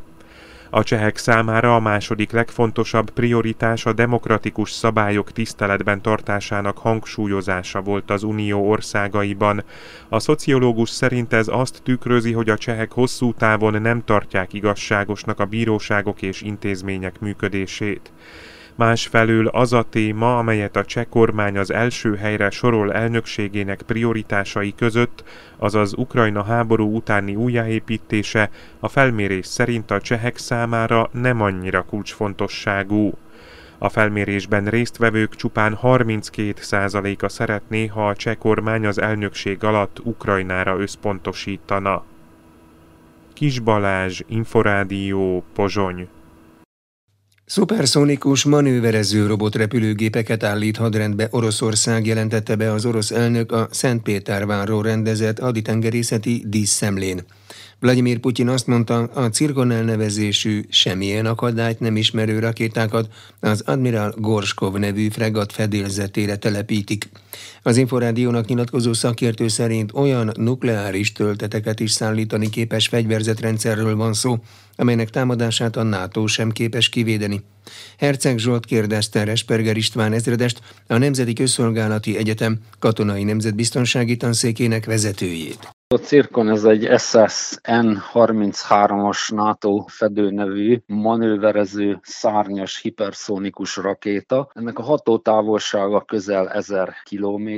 A 0.73 0.83
csehek 0.83 1.17
számára 1.17 1.75
a 1.75 1.79
második 1.79 2.31
legfontosabb 2.31 3.09
prioritás 3.09 3.85
a 3.85 3.93
demokratikus 3.93 4.71
szabályok 4.71 5.31
tiszteletben 5.31 6.01
tartásának 6.01 6.77
hangsúlyozása 6.77 7.81
volt 7.81 8.11
az 8.11 8.23
unió 8.23 8.69
országaiban. 8.69 9.63
A 10.09 10.19
szociológus 10.19 10.89
szerint 10.89 11.33
ez 11.33 11.47
azt 11.47 11.81
tükrözi, 11.83 12.31
hogy 12.31 12.49
a 12.49 12.57
csehek 12.57 12.91
hosszú 12.91 13.33
távon 13.33 13.81
nem 13.81 14.03
tartják 14.05 14.53
igazságosnak 14.53 15.39
a 15.39 15.45
bíróságok 15.45 16.21
és 16.21 16.41
intézmények 16.41 17.19
működését. 17.19 18.11
Másfelől 18.81 19.47
az 19.47 19.73
a 19.73 19.83
téma, 19.89 20.37
amelyet 20.37 20.75
a 20.75 20.85
cseh 20.85 21.05
kormány 21.09 21.57
az 21.57 21.71
első 21.71 22.15
helyre 22.15 22.49
sorol 22.49 22.93
elnökségének 22.93 23.81
prioritásai 23.81 24.75
között, 24.75 25.23
azaz 25.57 25.93
Ukrajna 25.97 26.43
háború 26.43 26.95
utáni 26.95 27.35
újjáépítése, 27.35 28.49
a 28.79 28.87
felmérés 28.87 29.45
szerint 29.45 29.91
a 29.91 30.01
csehek 30.01 30.37
számára 30.37 31.09
nem 31.11 31.41
annyira 31.41 31.83
kulcsfontosságú. 31.83 33.13
A 33.77 33.89
felmérésben 33.89 34.65
résztvevők 34.65 35.35
csupán 35.35 35.77
32%-a 35.83 37.29
szeretné, 37.29 37.85
ha 37.85 38.07
a 38.07 38.15
cseh 38.15 38.35
kormány 38.35 38.85
az 38.85 39.01
elnökség 39.01 39.63
alatt 39.63 39.99
Ukrajnára 40.03 40.79
összpontosítana. 40.79 42.03
Kis 43.33 43.59
Balázs, 43.59 44.21
Inforádió, 44.27 45.43
Pozsony 45.53 46.07
Szuperszonikus 47.51 48.43
manőverező 48.43 49.25
robotrepülőgépeket 49.25 50.43
állít 50.43 50.77
hadrendbe 50.77 51.27
Oroszország 51.31 52.05
jelentette 52.05 52.55
be 52.55 52.71
az 52.71 52.85
orosz 52.85 53.11
elnök 53.11 53.51
a 53.51 53.67
Szentpétervárról 53.71 54.83
rendezett 54.83 55.39
haditengerészeti 55.39 56.43
díszszemlén. 56.47 57.21
Vladimir 57.79 58.19
Putyin 58.19 58.47
azt 58.47 58.67
mondta, 58.67 58.99
a 58.99 59.29
Cirkon 59.29 59.71
elnevezésű 59.71 60.61
semmilyen 60.69 61.25
akadályt 61.25 61.79
nem 61.79 61.95
ismerő 61.95 62.39
rakétákat 62.39 63.07
az 63.39 63.61
Admiral 63.65 64.13
Gorskov 64.17 64.75
nevű 64.75 65.09
fregat 65.09 65.51
fedélzetére 65.51 66.35
telepítik. 66.35 67.09
Az 67.63 67.77
Inforádiónak 67.77 68.45
nyilatkozó 68.45 68.93
szakértő 68.93 69.47
szerint 69.47 69.91
olyan 69.93 70.31
nukleáris 70.35 71.11
tölteteket 71.11 71.79
is 71.79 71.91
szállítani 71.91 72.49
képes 72.49 72.87
fegyverzetrendszerről 72.87 73.95
van 73.95 74.13
szó, 74.13 74.39
amelynek 74.81 75.09
támadását 75.09 75.75
a 75.75 75.83
NATO 75.83 76.27
sem 76.27 76.51
képes 76.51 76.89
kivédeni. 76.89 77.41
Herceg 77.97 78.37
Zsolt 78.37 78.65
kérdezte 78.65 79.23
Resperger 79.23 79.77
István 79.77 80.13
ezredest, 80.13 80.61
a 80.87 80.97
Nemzeti 80.97 81.33
Közszolgálati 81.33 82.17
Egyetem 82.17 82.59
katonai 82.79 83.23
nemzetbiztonsági 83.23 84.17
tanszékének 84.17 84.85
vezetőjét. 84.85 85.80
A 85.91 85.97
Cirkon 85.97 86.49
ez 86.49 86.63
egy 86.63 86.87
SSN-33-as 86.97 89.35
NATO 89.35 89.83
fedőnevű 89.87 90.77
manőverező 90.85 91.99
szárnyas 92.01 92.81
hiperszónikus 92.81 93.75
rakéta. 93.75 94.49
Ennek 94.53 94.79
a 94.79 94.83
hatótávolsága 94.83 96.01
közel 96.01 96.49
1000 96.49 96.95
km. 97.09 97.49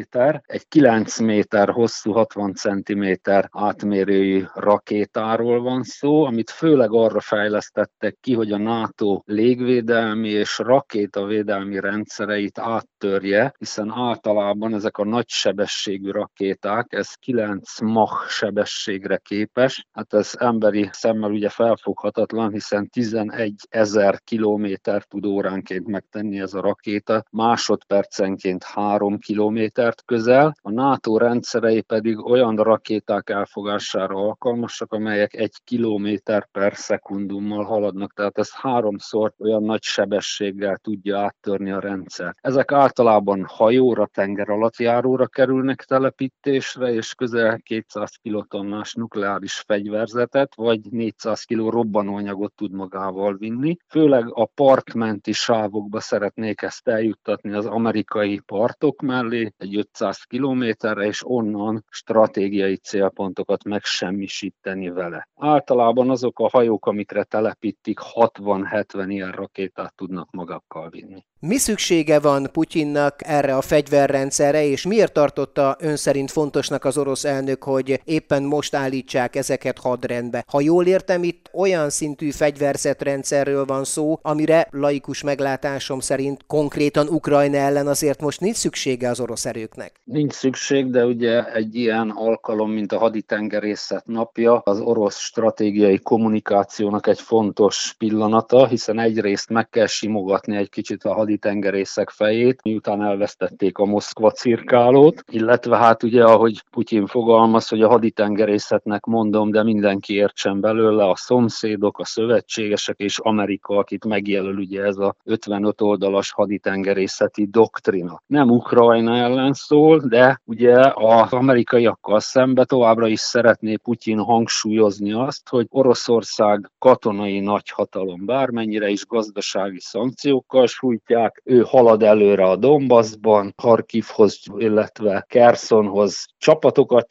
Egy 0.46 0.68
9 0.68 1.20
méter 1.20 1.70
hosszú, 1.70 2.12
60 2.12 2.54
cm 2.54 3.04
átmérőjű 3.52 4.44
rakétáról 4.54 5.62
van 5.62 5.84
szó, 5.84 6.24
amit 6.24 6.50
főleg 6.50 6.92
arra 6.92 7.20
fejlesztettek 7.20 8.18
ki, 8.22 8.34
hogy 8.34 8.52
a 8.52 8.58
NATO 8.58 9.22
légvédelmi 9.26 10.30
és 10.30 10.58
rakétavédelmi 10.58 11.80
rendszereit 11.80 12.60
áttörje, 12.60 13.54
hiszen 13.58 13.94
általában 13.96 14.74
ezek 14.74 14.98
a 14.98 15.06
nagy 15.06 15.30
sebességű 15.30 16.12
rakéták, 16.12 16.86
ez 16.90 17.14
9 17.14 17.82
Mach 17.82 18.23
sebességre 18.28 19.18
képes. 19.18 19.88
Hát 19.92 20.14
ez 20.14 20.32
emberi 20.38 20.90
szemmel 20.92 21.32
ugye 21.32 21.50
felfoghatatlan, 21.50 22.52
hiszen 22.52 22.90
11 22.90 23.54
ezer 23.70 24.20
kilométert 24.24 25.08
tud 25.08 25.26
óránként 25.26 25.88
megtenni 25.88 26.40
ez 26.40 26.54
a 26.54 26.62
rakéta, 26.62 27.24
másodpercenként 27.32 28.64
3 28.64 29.18
kilométert 29.20 30.04
közel. 30.06 30.56
A 30.62 30.72
NATO 30.72 31.18
rendszerei 31.18 31.82
pedig 31.82 32.26
olyan 32.26 32.56
rakéták 32.56 33.30
elfogására 33.30 34.16
alkalmasak, 34.16 34.94
amelyek 34.94 35.34
egy 35.34 35.54
kilométer 35.64 36.48
per 36.52 36.76
szekundummal 36.76 37.64
haladnak, 37.64 38.14
tehát 38.14 38.38
ez 38.38 38.54
háromszor 38.54 39.34
olyan 39.40 39.64
nagy 39.64 39.82
sebességgel 39.82 40.78
tudja 40.78 41.20
áttörni 41.20 41.72
a 41.72 41.80
rendszer. 41.80 42.36
Ezek 42.42 42.72
általában 42.72 43.46
hajóra, 43.48 44.06
tenger 44.06 44.50
alatt 44.50 44.78
járóra 44.78 45.28
kerülnek 45.28 45.84
telepítésre, 45.84 46.94
és 46.94 47.14
közel 47.14 47.58
200 47.58 48.13
kilotonnás 48.22 48.94
nukleáris 48.94 49.64
fegyverzetet, 49.68 50.56
vagy 50.56 50.80
400 50.92 51.44
kg 51.44 51.70
robbanóanyagot 51.70 52.54
tud 52.56 52.72
magával 52.72 53.36
vinni. 53.36 53.78
Főleg 53.90 54.26
a 54.30 54.46
partmenti 54.46 55.32
sávokba 55.32 56.00
szeretnék 56.00 56.62
ezt 56.62 56.88
eljuttatni 56.88 57.54
az 57.54 57.66
amerikai 57.66 58.40
partok 58.40 59.02
mellé, 59.02 59.54
egy 59.58 59.78
500 59.78 60.24
kilométerre, 60.24 61.06
és 61.06 61.22
onnan 61.26 61.86
stratégiai 61.90 62.76
célpontokat 62.78 63.64
megsemmisíteni 63.64 64.90
vele. 64.90 65.28
Általában 65.36 66.10
azok 66.10 66.40
a 66.40 66.50
hajók, 66.52 66.86
amikre 66.86 67.24
telepítik, 67.24 68.00
60-70 68.14 69.06
ilyen 69.08 69.32
rakétát 69.32 69.96
tudnak 69.96 70.32
magakkal 70.32 70.90
vinni. 70.90 71.26
Mi 71.40 71.58
szüksége 71.58 72.20
van 72.20 72.50
Putyinnak 72.52 73.16
erre 73.18 73.56
a 73.56 73.62
fegyverrendszerre, 73.62 74.64
és 74.64 74.86
miért 74.86 75.14
tartotta 75.14 75.76
ön 75.80 75.96
szerint 75.96 76.32
fontosnak 76.32 76.86
az 76.86 76.98
orosz 76.98 77.24
elnök, 77.26 77.64
hogy 77.64 78.02
éppen 78.06 78.44
most 78.44 78.76
állítsák 78.76 79.36
ezeket 79.36 79.80
hadrendbe? 79.80 80.44
Ha 80.48 80.62
jól 80.62 80.86
értem, 80.86 81.24
itt 81.24 81.50
olyan 81.54 81.90
szintű 81.90 82.30
fegyverzetrendszerről 82.30 83.66
van 83.66 83.84
szó, 83.84 84.20
amire 84.22 84.68
laikus 84.72 85.24
meglátásom 85.24 86.00
szerint 86.00 86.44
konkrétan 86.48 87.08
Ukrajna 87.08 87.58
ellen 87.58 87.88
azért 87.88 88.22
most 88.22 88.40
nincs 88.40 88.56
szüksége 88.56 89.10
az 89.10 89.20
orosz 89.20 89.46
erőknek. 89.46 89.92
Nincs 90.04 90.34
szükség, 90.34 90.90
de 90.90 91.06
ugye 91.06 91.54
egy 91.54 91.76
ilyen 91.76 92.10
alkalom, 92.10 92.72
mint 92.72 92.92
a 92.92 92.98
haditengerészet 92.98 94.06
napja, 94.06 94.62
az 94.66 94.80
orosz 94.80 95.18
stratégiai 95.18 96.00
kommunikációnak 96.00 97.08
egy 97.08 97.22
fontos 97.22 97.96
pillanata, 97.98 98.68
hiszen 98.68 99.00
egyrészt 99.00 99.50
meg 99.50 99.70
kell 99.70 99.86
simogatni 99.86 100.56
egy 100.56 100.70
kicsit 100.70 101.04
a 101.04 101.14
haditengerészek 101.14 102.10
fejét, 102.10 102.62
miután 102.64 103.04
elvesztették 103.04 103.78
a 103.78 103.86
Moszkva 103.86 104.32
cirkálót, 104.32 105.24
illetve 105.32 105.78
hát 105.78 106.04
ugye, 106.04 106.24
ahogy 106.24 106.64
Putyin 106.72 107.06
fogalmaz, 107.08 107.68
hogy 107.68 107.82
a 107.82 107.88
haditengerészetnek 107.94 109.06
mondom, 109.06 109.52
de 109.52 109.64
mindenki 109.64 110.14
értsen 110.14 110.60
belőle, 110.60 111.10
a 111.10 111.16
szomszédok, 111.16 112.00
a 112.00 112.06
szövetségesek 112.06 113.00
és 113.00 113.20
Amerika, 113.20 113.78
akit 113.78 114.06
megjelöl 114.06 114.58
ugye 114.58 114.84
ez 114.84 114.98
a 114.98 115.16
55 115.24 115.82
oldalas 115.82 116.32
haditengerészeti 116.32 117.46
doktrina. 117.46 118.22
Nem 118.28 118.50
Ukrajna 118.50 119.16
ellen 119.16 119.54
szól, 119.54 120.00
de 120.08 120.42
ugye 120.46 120.92
az 120.94 121.34
amerikaiakkal 121.34 122.20
szembe 122.20 122.66
továbbra 122.66 123.08
is 123.08 123.20
szeretné 123.20 123.76
Putyin 123.76 124.20
hangsúlyozni 124.20 125.14
azt, 125.14 125.50
hogy 125.50 125.66
Oroszország 125.70 126.72
katonai 126.80 127.40
nagyhatalom, 127.40 128.26
bármennyire 128.26 128.90
is 128.90 129.06
gazdasági 129.06 129.80
szankciókkal 129.80 130.68
sújtják, 130.68 131.42
ő 131.46 131.64
halad 131.68 132.04
előre 132.04 132.44
a 132.44 132.56
Donbassban, 132.56 133.54
Harkivhoz, 133.58 134.40
illetve 134.58 135.26
Kersonhoz 135.30 136.26
csapatokat 136.38 137.08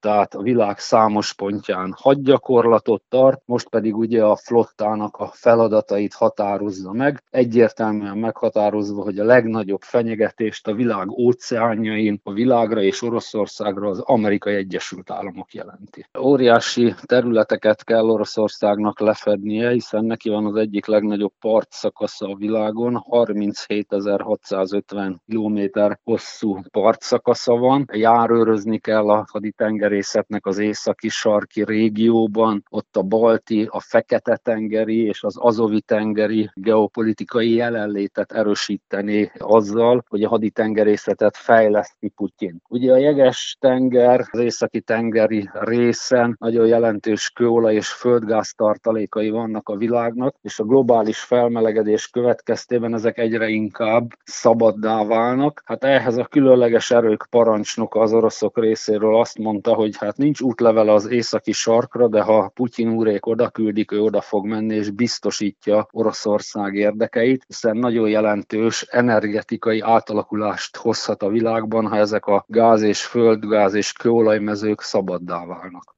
tehát 0.00 0.34
a 0.34 0.42
világ 0.42 0.78
számos 0.78 1.34
pontján 1.34 1.94
hadgyakorlatot 1.96 3.02
tart, 3.08 3.42
most 3.44 3.68
pedig 3.68 3.96
ugye 3.96 4.24
a 4.24 4.36
flottának 4.36 5.16
a 5.16 5.30
feladatait 5.32 6.14
határozza 6.14 6.92
meg, 6.92 7.22
egyértelműen 7.30 8.18
meghatározva, 8.18 9.02
hogy 9.02 9.18
a 9.18 9.24
legnagyobb 9.24 9.82
fenyegetést 9.82 10.68
a 10.68 10.74
világ 10.74 11.10
óceánjain, 11.10 12.20
a 12.22 12.32
világra 12.32 12.82
és 12.82 13.02
Oroszországra 13.02 13.88
az 13.88 13.98
Amerikai 13.98 14.54
Egyesült 14.54 15.10
Államok 15.10 15.54
jelenti. 15.54 16.06
Óriási 16.20 16.94
területeket 17.04 17.84
kell 17.84 18.08
Oroszországnak 18.08 19.00
lefednie, 19.00 19.70
hiszen 19.70 20.04
neki 20.04 20.28
van 20.28 20.46
az 20.46 20.56
egyik 20.56 20.86
legnagyobb 20.86 21.32
partszakasza 21.40 22.28
a 22.28 22.34
világon, 22.34 23.04
37.650 23.10 25.16
km 25.26 25.60
hosszú 26.02 26.58
partszakasza 26.70 27.56
van, 27.56 27.84
járőrözni 27.92 28.78
kell 28.78 29.10
a 29.10 29.24
haditengerészetnek 29.56 30.46
az 30.46 30.58
északi 30.58 31.08
sarki 31.08 31.64
régióban, 31.64 32.62
ott 32.70 32.96
a 32.96 33.02
balti, 33.02 33.68
a 33.70 33.80
fekete-tengeri 33.80 35.04
és 35.04 35.22
az 35.22 35.34
azovi-tengeri 35.38 36.50
geopolitikai 36.54 37.54
jelenlétet 37.54 38.32
erősíteni 38.32 39.32
azzal, 39.38 40.04
hogy 40.08 40.22
a 40.22 40.28
haditengerészetet 40.28 41.36
fejleszti 41.36 42.08
Putyin. 42.08 42.62
Ugye 42.68 42.92
a 42.92 42.96
jeges 42.96 43.56
tenger, 43.60 44.26
az 44.30 44.38
északi 44.38 44.80
tengeri 44.80 45.48
részen 45.52 46.36
nagyon 46.38 46.66
jelentős 46.66 47.30
kőolaj 47.30 47.74
és 47.74 47.88
földgáz 47.88 48.52
tartalékai 48.56 49.30
vannak 49.30 49.68
a 49.68 49.76
világnak, 49.76 50.34
és 50.42 50.58
a 50.58 50.64
globális 50.64 51.18
felmelegedés 51.18 52.08
következtében 52.08 52.94
ezek 52.94 53.18
egyre 53.18 53.48
inkább 53.48 54.08
szabaddá 54.24 55.04
válnak. 55.04 55.62
Hát 55.64 55.84
ehhez 55.84 56.16
a 56.16 56.24
különleges 56.24 56.90
erők 56.90 57.26
parancsnoka 57.30 58.00
az 58.00 58.12
oroszok 58.12 58.58
részéről 58.58 59.16
azt 59.16 59.38
mondta, 59.46 59.74
hogy 59.74 59.96
hát 59.96 60.16
nincs 60.16 60.40
útlevele 60.40 60.92
az 60.92 61.10
északi 61.10 61.52
sarkra, 61.52 62.08
de 62.08 62.22
ha 62.22 62.50
Putyin 62.54 62.88
úrék 62.88 63.26
oda 63.26 63.48
küldik, 63.48 63.92
ő 63.92 64.00
oda 64.00 64.20
fog 64.20 64.46
menni, 64.46 64.74
és 64.74 64.90
biztosítja 64.90 65.88
Oroszország 65.90 66.74
érdekeit, 66.74 67.44
hiszen 67.46 67.76
nagyon 67.76 68.08
jelentős 68.08 68.82
energetikai 68.82 69.80
átalakulást 69.80 70.76
hozhat 70.76 71.22
a 71.22 71.28
világban, 71.28 71.86
ha 71.86 71.96
ezek 71.96 72.26
a 72.26 72.44
gáz 72.48 72.82
és 72.82 73.04
földgáz 73.04 73.74
és 73.74 73.92
kőolajmezők 73.92 74.80
szabaddá 74.80 75.46
válnak. 75.46 75.95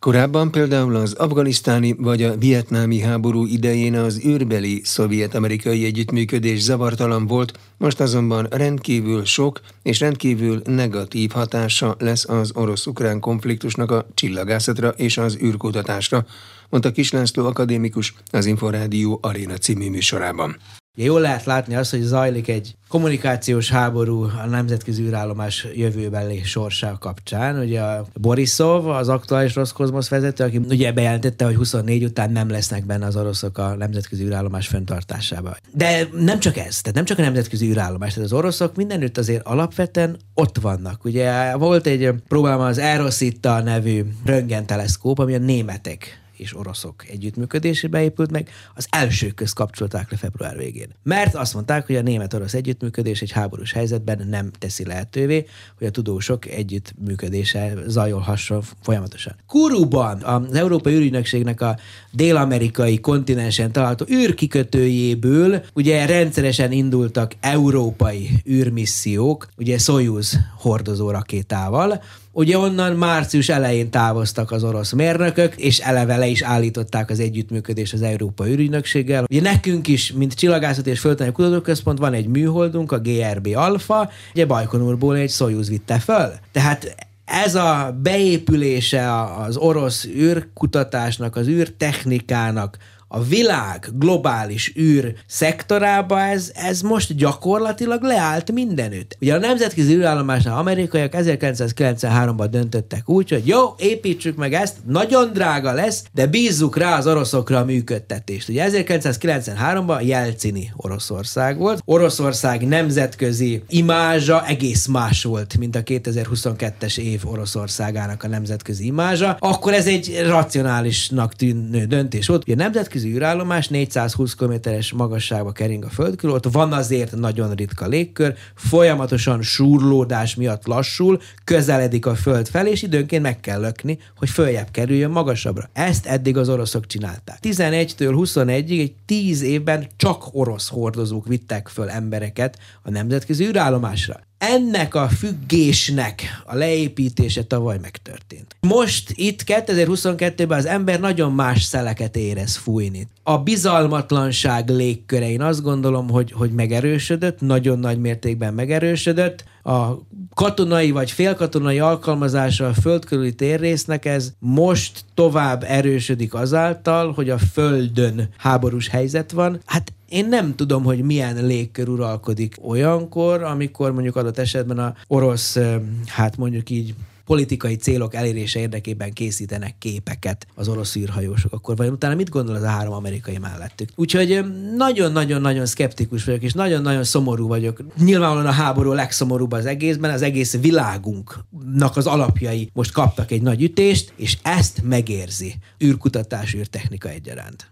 Korábban 0.00 0.50
például 0.50 0.96
az 0.96 1.12
afganisztáni 1.12 1.94
vagy 1.98 2.22
a 2.22 2.36
vietnámi 2.36 3.00
háború 3.00 3.46
idején 3.46 3.94
az 3.94 4.24
űrbeli 4.24 4.80
szovjet-amerikai 4.84 5.84
együttműködés 5.84 6.60
zavartalan 6.60 7.26
volt, 7.26 7.58
most 7.76 8.00
azonban 8.00 8.46
rendkívül 8.50 9.24
sok 9.24 9.60
és 9.82 10.00
rendkívül 10.00 10.62
negatív 10.64 11.30
hatása 11.30 11.96
lesz 11.98 12.28
az 12.28 12.52
orosz-ukrán 12.54 13.20
konfliktusnak 13.20 13.90
a 13.90 14.06
csillagászatra 14.14 14.88
és 14.88 15.18
az 15.18 15.38
űrkutatásra, 15.42 16.26
mondta 16.68 16.92
Kislászló 16.92 17.46
akadémikus 17.46 18.14
az 18.30 18.46
Inforádió 18.46 19.18
Aréna 19.22 19.56
című 19.56 19.90
műsorában. 19.90 20.56
Jól 21.04 21.20
lehet 21.20 21.44
látni 21.44 21.74
azt, 21.74 21.90
hogy 21.90 22.00
zajlik 22.00 22.48
egy 22.48 22.74
kommunikációs 22.88 23.70
háború 23.70 24.22
a 24.22 24.46
nemzetközi 24.50 25.02
űrállomás 25.02 25.66
jövőbeli 25.74 26.42
sorsa 26.44 26.96
kapcsán. 27.00 27.58
Ugye 27.58 27.80
a 27.80 28.06
Borisov, 28.14 28.88
az 28.88 29.08
aktuális 29.08 29.54
Roszkozmosz 29.54 30.08
vezető, 30.08 30.44
aki 30.44 30.60
ugye 30.68 30.92
bejelentette, 30.92 31.44
hogy 31.44 31.54
24 31.54 32.04
után 32.04 32.32
nem 32.32 32.50
lesznek 32.50 32.86
benne 32.86 33.06
az 33.06 33.16
oroszok 33.16 33.58
a 33.58 33.76
nemzetközi 33.76 34.24
űrállomás 34.24 34.66
fenntartásában. 34.66 35.56
De 35.74 36.08
nem 36.12 36.38
csak 36.38 36.56
ez, 36.56 36.80
tehát 36.80 36.94
nem 36.94 37.04
csak 37.04 37.18
a 37.18 37.22
nemzetközi 37.22 37.66
űrállomás, 37.66 38.14
tehát 38.14 38.30
az 38.30 38.38
oroszok 38.38 38.76
mindenütt 38.76 39.18
azért 39.18 39.46
alapvetően 39.46 40.16
ott 40.34 40.58
vannak. 40.58 41.04
Ugye 41.04 41.56
volt 41.56 41.86
egy 41.86 42.10
próbálom 42.28 42.60
az 42.60 42.78
Aerosita 42.78 43.62
nevű 43.62 44.04
röntgenteleszkóp, 44.24 45.18
ami 45.18 45.34
a 45.34 45.38
németek 45.38 46.20
és 46.40 46.56
oroszok 46.56 47.08
együttműködésébe 47.08 48.02
épült 48.02 48.30
meg, 48.30 48.48
az 48.74 48.86
első 48.90 49.30
közt 49.30 49.54
kapcsolták 49.54 50.10
le 50.10 50.16
február 50.16 50.56
végén. 50.56 50.88
Mert 51.02 51.34
azt 51.34 51.54
mondták, 51.54 51.86
hogy 51.86 51.96
a 51.96 52.02
német-orosz 52.02 52.54
együttműködés 52.54 53.22
egy 53.22 53.30
háborús 53.30 53.72
helyzetben 53.72 54.26
nem 54.28 54.50
teszi 54.58 54.84
lehetővé, 54.84 55.46
hogy 55.78 55.86
a 55.86 55.90
tudósok 55.90 56.46
együttműködése 56.46 57.72
zajolhasson 57.86 58.62
folyamatosan. 58.82 59.34
Kuruban 59.46 60.22
az 60.22 60.54
Európai 60.54 60.94
űrügynökségnek 60.94 61.60
a 61.60 61.78
dél-amerikai 62.10 63.00
kontinensen 63.00 63.72
található 63.72 64.06
űrkikötőjéből 64.10 65.64
ugye 65.74 66.06
rendszeresen 66.06 66.72
indultak 66.72 67.32
európai 67.40 68.30
űrmissziók, 68.48 69.48
ugye 69.56 69.78
Soyuz 69.78 70.38
hordozó 70.56 71.10
rakétával, 71.10 72.02
Ugye 72.32 72.58
onnan 72.58 72.96
március 72.96 73.48
elején 73.48 73.90
távoztak 73.90 74.50
az 74.50 74.64
orosz 74.64 74.92
mérnökök, 74.92 75.56
és 75.56 75.78
eleve 75.78 76.16
le 76.16 76.26
is 76.26 76.42
állították 76.42 77.10
az 77.10 77.20
együttműködést 77.20 77.92
az 77.92 78.02
Európai 78.02 78.50
űrügynökséggel. 78.50 79.24
Ugye 79.30 79.40
nekünk 79.40 79.88
is, 79.88 80.12
mint 80.12 80.34
Csillagászat 80.34 80.86
és 80.86 81.00
Földtani 81.00 81.32
Kutatóközpont 81.32 81.98
van 81.98 82.12
egy 82.12 82.26
műholdunk, 82.26 82.92
a 82.92 82.98
GRB 82.98 83.48
Alpha, 83.54 84.10
ugye 84.34 84.46
Bajkonurból 84.46 85.16
egy 85.16 85.30
Soyuz 85.30 85.68
vitte 85.68 85.98
föl. 85.98 86.32
Tehát 86.52 87.08
ez 87.24 87.54
a 87.54 87.98
beépülése 88.02 89.24
az 89.24 89.56
orosz 89.56 90.04
űrkutatásnak, 90.04 91.36
az 91.36 91.46
űrtechnikának, 91.46 92.76
a 93.12 93.22
világ 93.22 93.88
globális 93.98 94.72
űr 94.78 95.14
szektorába 95.26 96.20
ez, 96.20 96.50
ez 96.54 96.80
most 96.80 97.16
gyakorlatilag 97.16 98.02
leállt 98.02 98.52
mindenütt. 98.52 99.16
Ugye 99.20 99.34
a 99.34 99.38
nemzetközi 99.38 99.94
űrállomásnál 99.94 100.58
amerikaiak 100.58 101.12
1993-ban 101.16 102.46
döntöttek 102.50 103.08
úgy, 103.08 103.30
hogy 103.30 103.46
jó, 103.46 103.74
építsük 103.78 104.36
meg 104.36 104.52
ezt, 104.52 104.76
nagyon 104.86 105.32
drága 105.32 105.72
lesz, 105.72 106.04
de 106.12 106.26
bízzuk 106.26 106.76
rá 106.76 106.98
az 106.98 107.06
oroszokra 107.06 107.58
a 107.58 107.64
működtetést. 107.64 108.48
Ugye 108.48 108.68
1993-ban 108.70 110.04
Jelcini 110.04 110.72
Oroszország 110.76 111.58
volt. 111.58 111.82
Oroszország 111.84 112.66
nemzetközi 112.66 113.62
imázsa 113.68 114.46
egész 114.46 114.86
más 114.86 115.22
volt, 115.22 115.58
mint 115.58 115.76
a 115.76 115.82
2022-es 115.82 116.98
év 116.98 117.20
Oroszországának 117.24 118.22
a 118.22 118.28
nemzetközi 118.28 118.84
imázsa. 118.84 119.36
Akkor 119.38 119.72
ez 119.72 119.86
egy 119.86 120.22
racionálisnak 120.26 121.34
tűnő 121.34 121.84
döntés 121.84 122.26
volt. 122.26 122.42
Ugye 122.42 122.54
a 122.54 122.56
nemzetközi 122.56 122.98
nemzetközi 123.00 123.16
űrállomás 123.16 123.68
420 123.68 124.34
km-es 124.34 124.92
magasságba 124.92 125.52
kering 125.52 125.84
a 125.84 125.88
föld 125.88 126.16
körül, 126.16 126.34
ott 126.34 126.52
van 126.52 126.72
azért 126.72 127.16
nagyon 127.16 127.54
ritka 127.54 127.86
légkör, 127.86 128.34
folyamatosan 128.54 129.42
súrlódás 129.42 130.34
miatt 130.34 130.66
lassul, 130.66 131.20
közeledik 131.44 132.06
a 132.06 132.14
föld 132.14 132.48
felé, 132.48 132.70
és 132.70 132.82
időnként 132.82 133.22
meg 133.22 133.40
kell 133.40 133.60
lökni, 133.60 133.98
hogy 134.16 134.28
följebb 134.28 134.70
kerüljön 134.70 135.10
magasabbra. 135.10 135.68
Ezt 135.72 136.06
eddig 136.06 136.36
az 136.36 136.48
oroszok 136.48 136.86
csinálták. 136.86 137.38
11-től 137.42 138.14
21-ig 138.16 138.80
egy 138.80 138.94
10 139.06 139.42
évben 139.42 139.86
csak 139.96 140.28
orosz 140.32 140.68
hordozók 140.68 141.26
vittek 141.26 141.68
föl 141.68 141.88
embereket 141.88 142.58
a 142.82 142.90
nemzetközi 142.90 143.44
űrállomásra 143.44 144.28
ennek 144.40 144.94
a 144.94 145.08
függésnek 145.08 146.22
a 146.44 146.54
leépítése 146.54 147.44
tavaly 147.44 147.78
megtörtént. 147.80 148.56
Most 148.60 149.12
itt 149.14 149.42
2022-ben 149.46 150.58
az 150.58 150.66
ember 150.66 151.00
nagyon 151.00 151.32
más 151.32 151.62
szeleket 151.62 152.16
érez 152.16 152.56
fújni. 152.56 153.08
A 153.22 153.38
bizalmatlanság 153.38 154.68
légköre, 154.68 155.30
én 155.30 155.42
azt 155.42 155.62
gondolom, 155.62 156.10
hogy, 156.10 156.32
hogy 156.32 156.50
megerősödött, 156.50 157.40
nagyon 157.40 157.78
nagy 157.78 158.00
mértékben 158.00 158.54
megerősödött. 158.54 159.44
A 159.62 159.88
katonai 160.34 160.90
vagy 160.90 161.10
félkatonai 161.10 161.78
alkalmazása 161.78 162.66
a 162.66 162.72
földkörüli 162.72 163.34
térrésznek 163.34 164.04
ez 164.04 164.32
most 164.38 165.04
tovább 165.14 165.64
erősödik 165.66 166.34
azáltal, 166.34 167.12
hogy 167.12 167.30
a 167.30 167.38
földön 167.38 168.28
háborús 168.36 168.88
helyzet 168.88 169.30
van. 169.30 169.60
Hát 169.66 169.92
én 170.10 170.28
nem 170.28 170.54
tudom, 170.54 170.84
hogy 170.84 171.02
milyen 171.02 171.46
légkör 171.46 171.88
uralkodik 171.88 172.56
olyankor, 172.62 173.42
amikor 173.42 173.92
mondjuk 173.92 174.16
adott 174.16 174.38
esetben 174.38 174.78
a 174.78 174.94
orosz, 175.06 175.58
hát 176.06 176.36
mondjuk 176.36 176.70
így 176.70 176.94
politikai 177.24 177.76
célok 177.76 178.14
elérése 178.14 178.60
érdekében 178.60 179.12
készítenek 179.12 179.74
képeket 179.78 180.46
az 180.54 180.68
orosz 180.68 180.96
űrhajósok, 180.96 181.52
akkor 181.52 181.76
vajon 181.76 181.92
utána 181.92 182.14
mit 182.14 182.28
gondol 182.28 182.54
az 182.54 182.62
a 182.62 182.68
három 182.68 182.92
amerikai 182.92 183.38
mellettük? 183.38 183.88
Úgyhogy 183.94 184.44
nagyon-nagyon-nagyon 184.76 185.66
szkeptikus 185.66 186.24
vagyok, 186.24 186.42
és 186.42 186.52
nagyon-nagyon 186.52 187.04
szomorú 187.04 187.48
vagyok. 187.48 187.82
Nyilvánvalóan 187.98 188.46
a 188.46 188.50
háború 188.50 188.90
a 188.90 188.94
legszomorúbb 188.94 189.52
az 189.52 189.66
egészben, 189.66 190.10
az 190.10 190.22
egész 190.22 190.56
világunknak 190.60 191.96
az 191.96 192.06
alapjai 192.06 192.70
most 192.72 192.92
kaptak 192.92 193.30
egy 193.30 193.42
nagy 193.42 193.62
ütést, 193.62 194.12
és 194.16 194.38
ezt 194.42 194.82
megérzi 194.82 195.54
űrkutatás, 195.84 196.54
űrtechnika 196.54 197.08
egyaránt. 197.08 197.70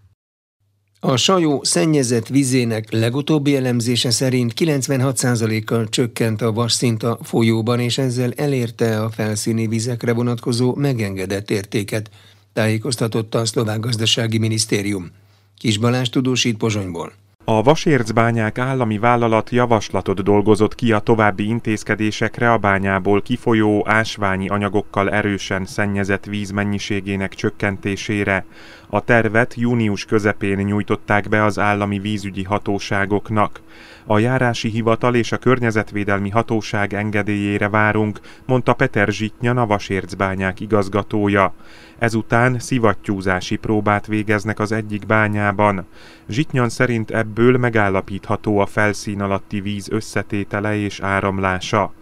A 1.00 1.16
sajó 1.16 1.60
szennyezett 1.64 2.26
vizének 2.28 2.92
legutóbbi 2.92 3.56
elemzése 3.56 4.10
szerint 4.10 4.52
96%-kal 4.56 5.88
csökkent 5.88 6.42
a 6.42 6.52
vasszint 6.52 7.02
a 7.02 7.18
folyóban, 7.22 7.80
és 7.80 7.98
ezzel 7.98 8.32
elérte 8.36 9.02
a 9.02 9.10
felszíni 9.10 9.66
vizekre 9.66 10.12
vonatkozó 10.12 10.74
megengedett 10.74 11.50
értéket, 11.50 12.10
tájékoztatotta 12.52 13.38
a 13.38 13.44
szlovák 13.44 13.80
gazdasági 13.80 14.38
minisztérium. 14.38 15.10
Kis 15.58 15.78
Balázs 15.78 16.08
tudósít 16.08 16.56
Pozsonyból. 16.56 17.12
A 17.44 17.62
Vasércbányák 17.62 18.58
állami 18.58 18.98
vállalat 18.98 19.50
javaslatot 19.50 20.22
dolgozott 20.22 20.74
ki 20.74 20.92
a 20.92 20.98
további 20.98 21.48
intézkedésekre 21.48 22.52
a 22.52 22.58
bányából 22.58 23.22
kifolyó 23.22 23.82
ásványi 23.86 24.48
anyagokkal 24.48 25.10
erősen 25.10 25.64
szennyezett 25.66 26.24
víz 26.24 26.50
mennyiségének 26.50 27.34
csökkentésére. 27.34 28.44
A 28.90 29.00
tervet 29.00 29.54
június 29.54 30.04
közepén 30.04 30.56
nyújtották 30.56 31.28
be 31.28 31.44
az 31.44 31.58
állami 31.58 31.98
vízügyi 31.98 32.42
hatóságoknak. 32.42 33.60
A 34.06 34.18
járási 34.18 34.68
hivatal 34.68 35.14
és 35.14 35.32
a 35.32 35.36
környezetvédelmi 35.36 36.30
hatóság 36.30 36.94
engedélyére 36.94 37.68
várunk, 37.68 38.20
mondta 38.46 38.74
Peter 38.74 39.08
Zsitnyan, 39.08 39.58
a 39.58 39.66
Vasércbányák 39.66 40.60
igazgatója. 40.60 41.54
Ezután 41.98 42.58
szivattyúzási 42.58 43.56
próbát 43.56 44.06
végeznek 44.06 44.58
az 44.58 44.72
egyik 44.72 45.06
bányában. 45.06 45.86
Zsitnyan 46.28 46.68
szerint 46.68 47.10
ebből 47.10 47.58
megállapítható 47.58 48.58
a 48.58 48.66
felszín 48.66 49.20
alatti 49.20 49.60
víz 49.60 49.90
összetétele 49.90 50.76
és 50.76 51.00
áramlása. 51.00 51.92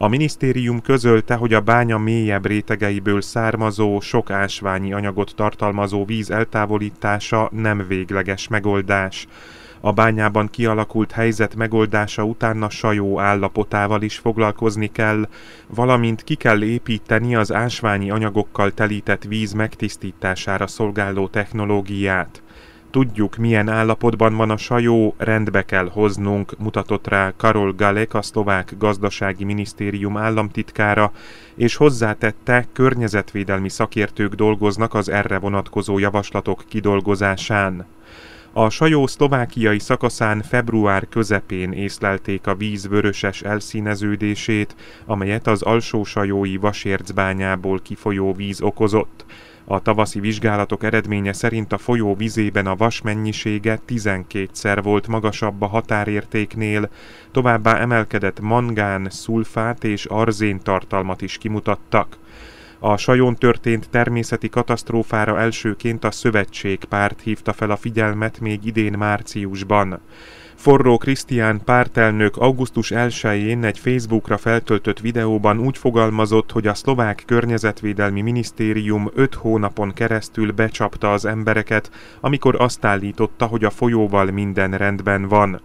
A 0.00 0.08
minisztérium 0.08 0.80
közölte, 0.80 1.34
hogy 1.34 1.54
a 1.54 1.60
bánya 1.60 1.98
mélyebb 1.98 2.46
rétegeiből 2.46 3.20
származó, 3.20 4.00
sok 4.00 4.30
ásványi 4.30 4.92
anyagot 4.92 5.32
tartalmazó 5.36 6.04
víz 6.04 6.30
eltávolítása 6.30 7.48
nem 7.52 7.84
végleges 7.88 8.48
megoldás. 8.48 9.26
A 9.80 9.92
bányában 9.92 10.48
kialakult 10.50 11.12
helyzet 11.12 11.54
megoldása 11.54 12.22
után 12.22 12.62
a 12.62 12.70
sajó 12.70 13.20
állapotával 13.20 14.02
is 14.02 14.18
foglalkozni 14.18 14.92
kell, 14.92 15.28
valamint 15.66 16.24
ki 16.24 16.34
kell 16.34 16.62
építeni 16.62 17.34
az 17.34 17.52
ásványi 17.52 18.10
anyagokkal 18.10 18.72
telített 18.72 19.24
víz 19.24 19.52
megtisztítására 19.52 20.66
szolgáló 20.66 21.28
technológiát. 21.28 22.42
Tudjuk, 22.90 23.36
milyen 23.36 23.68
állapotban 23.68 24.36
van 24.36 24.50
a 24.50 24.56
sajó, 24.56 25.14
rendbe 25.18 25.62
kell 25.62 25.88
hoznunk, 25.92 26.58
mutatott 26.58 27.06
rá 27.06 27.32
Karol 27.36 27.72
Galek, 27.72 28.14
a 28.14 28.22
szlovák 28.22 28.74
gazdasági 28.78 29.44
minisztérium 29.44 30.16
államtitkára, 30.16 31.12
és 31.54 31.76
hozzátette, 31.76 32.66
környezetvédelmi 32.72 33.68
szakértők 33.68 34.34
dolgoznak 34.34 34.94
az 34.94 35.08
erre 35.08 35.38
vonatkozó 35.38 35.98
javaslatok 35.98 36.64
kidolgozásán. 36.68 37.86
A 38.52 38.70
Sajó 38.70 39.06
szlovákiai 39.06 39.78
szakaszán 39.78 40.42
február 40.42 41.08
közepén 41.08 41.72
észlelték 41.72 42.46
a 42.46 42.54
víz 42.54 42.88
vöröses 42.88 43.42
elszíneződését, 43.42 44.76
amelyet 45.06 45.46
az 45.46 45.62
alsó 45.62 46.04
sajói 46.04 46.56
vasércbányából 46.56 47.80
kifolyó 47.82 48.32
víz 48.32 48.62
okozott. 48.62 49.24
A 49.70 49.80
tavaszi 49.80 50.20
vizsgálatok 50.20 50.82
eredménye 50.82 51.32
szerint 51.32 51.72
a 51.72 51.78
folyó 51.78 52.14
vizében 52.14 52.66
a 52.66 52.76
vas 52.76 53.02
mennyisége 53.02 53.80
12-szer 53.88 54.80
volt 54.82 55.06
magasabb 55.06 55.62
a 55.62 55.66
határértéknél, 55.66 56.90
továbbá 57.30 57.78
emelkedett 57.78 58.40
mangán, 58.40 59.06
szulfát 59.10 59.84
és 59.84 60.04
arzén 60.04 60.60
tartalmat 60.62 61.22
is 61.22 61.38
kimutattak. 61.38 62.18
A 62.78 62.96
Sajon 62.96 63.34
történt 63.34 63.90
természeti 63.90 64.48
katasztrófára 64.48 65.40
elsőként 65.40 66.04
a 66.04 66.10
Szövetségpárt 66.10 67.20
hívta 67.20 67.52
fel 67.52 67.70
a 67.70 67.76
figyelmet 67.76 68.40
még 68.40 68.64
idén 68.64 68.92
márciusban. 68.98 70.00
Forró 70.58 70.96
Krisztián 70.96 71.60
pártelnök 71.64 72.36
augusztus 72.36 72.90
1-én 72.94 73.64
egy 73.64 73.78
Facebookra 73.78 74.36
feltöltött 74.36 75.00
videóban 75.00 75.58
úgy 75.58 75.78
fogalmazott, 75.78 76.50
hogy 76.50 76.66
a 76.66 76.74
szlovák 76.74 77.22
környezetvédelmi 77.26 78.20
minisztérium 78.20 79.10
öt 79.14 79.34
hónapon 79.34 79.92
keresztül 79.92 80.52
becsapta 80.52 81.12
az 81.12 81.24
embereket, 81.24 81.90
amikor 82.20 82.60
azt 82.60 82.84
állította, 82.84 83.46
hogy 83.46 83.64
a 83.64 83.70
folyóval 83.70 84.24
minden 84.24 84.70
rendben 84.70 85.28
van. 85.28 85.60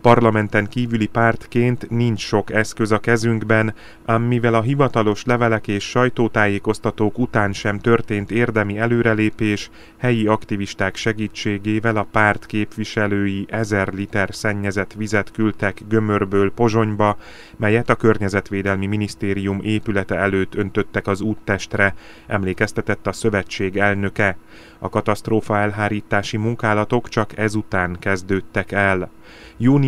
Parlamenten 0.00 0.68
kívüli 0.68 1.06
pártként 1.06 1.90
nincs 1.90 2.20
sok 2.20 2.52
eszköz 2.52 2.92
a 2.92 2.98
kezünkben, 2.98 3.74
ám 4.04 4.22
mivel 4.22 4.54
a 4.54 4.60
hivatalos 4.60 5.24
levelek 5.24 5.68
és 5.68 5.84
sajtótájékoztatók 5.88 7.18
után 7.18 7.52
sem 7.52 7.78
történt 7.78 8.30
érdemi 8.30 8.78
előrelépés, 8.78 9.70
helyi 9.96 10.26
aktivisták 10.26 10.96
segítségével 10.96 11.96
a 11.96 12.06
párt 12.12 12.46
képviselői 12.46 13.46
ezer 13.48 13.92
liter 13.92 14.28
szennyezett 14.32 14.92
vizet 14.92 15.30
küldtek 15.30 15.82
Gömörből 15.88 16.52
Pozsonyba, 16.52 17.16
melyet 17.56 17.90
a 17.90 17.94
Környezetvédelmi 17.94 18.86
Minisztérium 18.86 19.60
épülete 19.62 20.14
előtt 20.14 20.54
öntöttek 20.54 21.06
az 21.06 21.20
úttestre, 21.20 21.94
emlékeztetett 22.26 23.06
a 23.06 23.12
szövetség 23.12 23.76
elnöke. 23.76 24.36
A 24.78 24.88
katasztrófa 24.88 25.58
elhárítási 25.58 26.36
munkálatok 26.36 27.08
csak 27.08 27.38
ezután 27.38 27.96
kezdődtek 28.00 28.72
el. 28.72 29.10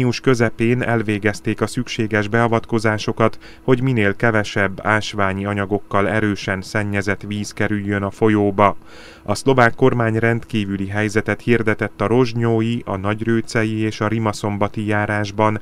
Június 0.00 0.20
közepén 0.20 0.82
elvégezték 0.82 1.60
a 1.60 1.66
szükséges 1.66 2.28
beavatkozásokat, 2.28 3.38
hogy 3.62 3.82
minél 3.82 4.16
kevesebb 4.16 4.80
ásványi 4.82 5.44
anyagokkal 5.44 6.08
erősen 6.08 6.62
szennyezett 6.62 7.22
víz 7.22 7.52
kerüljön 7.52 8.02
a 8.02 8.10
folyóba. 8.10 8.76
A 9.22 9.34
szlovák 9.34 9.74
kormány 9.74 10.16
rendkívüli 10.16 10.88
helyzetet 10.88 11.40
hirdetett 11.40 12.00
a 12.00 12.06
rozsnyói, 12.06 12.78
a 12.84 12.96
nagyrőcei 12.96 13.78
és 13.78 14.00
a 14.00 14.08
rimaszombati 14.08 14.86
járásban, 14.86 15.60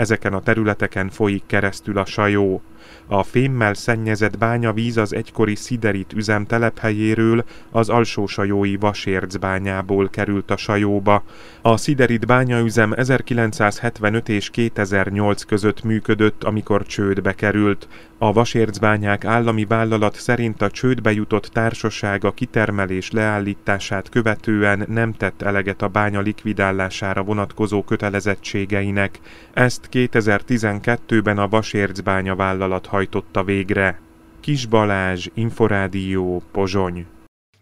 Ezeken 0.00 0.32
a 0.32 0.40
területeken 0.40 1.08
folyik 1.08 1.42
keresztül 1.46 1.98
a 1.98 2.04
sajó. 2.04 2.62
A 3.06 3.22
fémmel 3.22 3.74
szennyezett 3.74 4.38
bányavíz 4.38 4.96
az 4.96 5.14
egykori 5.14 5.54
sziderit 5.54 6.12
üzem 6.12 6.46
telephelyéről 6.46 7.44
az 7.70 7.88
alsósajói 7.88 8.76
vasércbányából 8.76 10.08
került 10.08 10.50
a 10.50 10.56
sajóba. 10.56 11.22
A 11.62 11.76
sziderit 11.76 12.26
bányaüzem 12.26 12.92
1975 12.92 14.28
és 14.28 14.50
2008 14.50 15.42
között 15.42 15.82
működött, 15.82 16.44
amikor 16.44 16.86
csődbe 16.86 17.34
került. 17.34 17.88
A 18.22 18.32
vasércbányák 18.32 19.24
állami 19.24 19.64
vállalat 19.64 20.14
szerint 20.14 20.62
a 20.62 20.70
csődbe 20.70 21.12
jutott 21.12 21.46
társaság 21.46 22.24
a 22.24 22.32
kitermelés 22.32 23.10
leállítását 23.10 24.08
követően 24.08 24.84
nem 24.88 25.12
tett 25.12 25.42
eleget 25.42 25.82
a 25.82 25.88
bánya 25.88 26.20
likvidálására 26.20 27.22
vonatkozó 27.22 27.82
kötelezettségeinek. 27.82 29.20
Ezt 29.52 29.88
2012-ben 29.92 31.38
a 31.38 31.48
vasércbánya 31.48 32.36
vállalat 32.36 32.86
hajtotta 32.86 33.44
végre. 33.44 34.00
Kis 34.40 34.66
Balázs, 34.66 35.26
Inforádió, 35.34 36.42
Pozsony. 36.52 37.06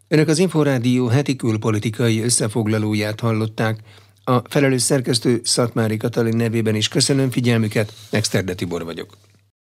Önök 0.09 0.29
az 0.29 0.39
Inforádió 0.39 1.07
heti 1.07 1.37
külpolitikai 1.37 2.23
összefoglalóját 2.23 3.21
hallották. 3.21 3.79
A 4.25 4.39
felelős 4.49 4.83
szerkesztő 4.83 5.41
Szatmári 5.43 5.97
Katalin 5.97 6.37
nevében 6.37 6.75
is 6.75 6.89
köszönöm 6.89 7.31
figyelmüket, 7.31 7.93
Exterde 8.11 8.55
Tibor 8.55 8.85
vagyok. 8.85 9.09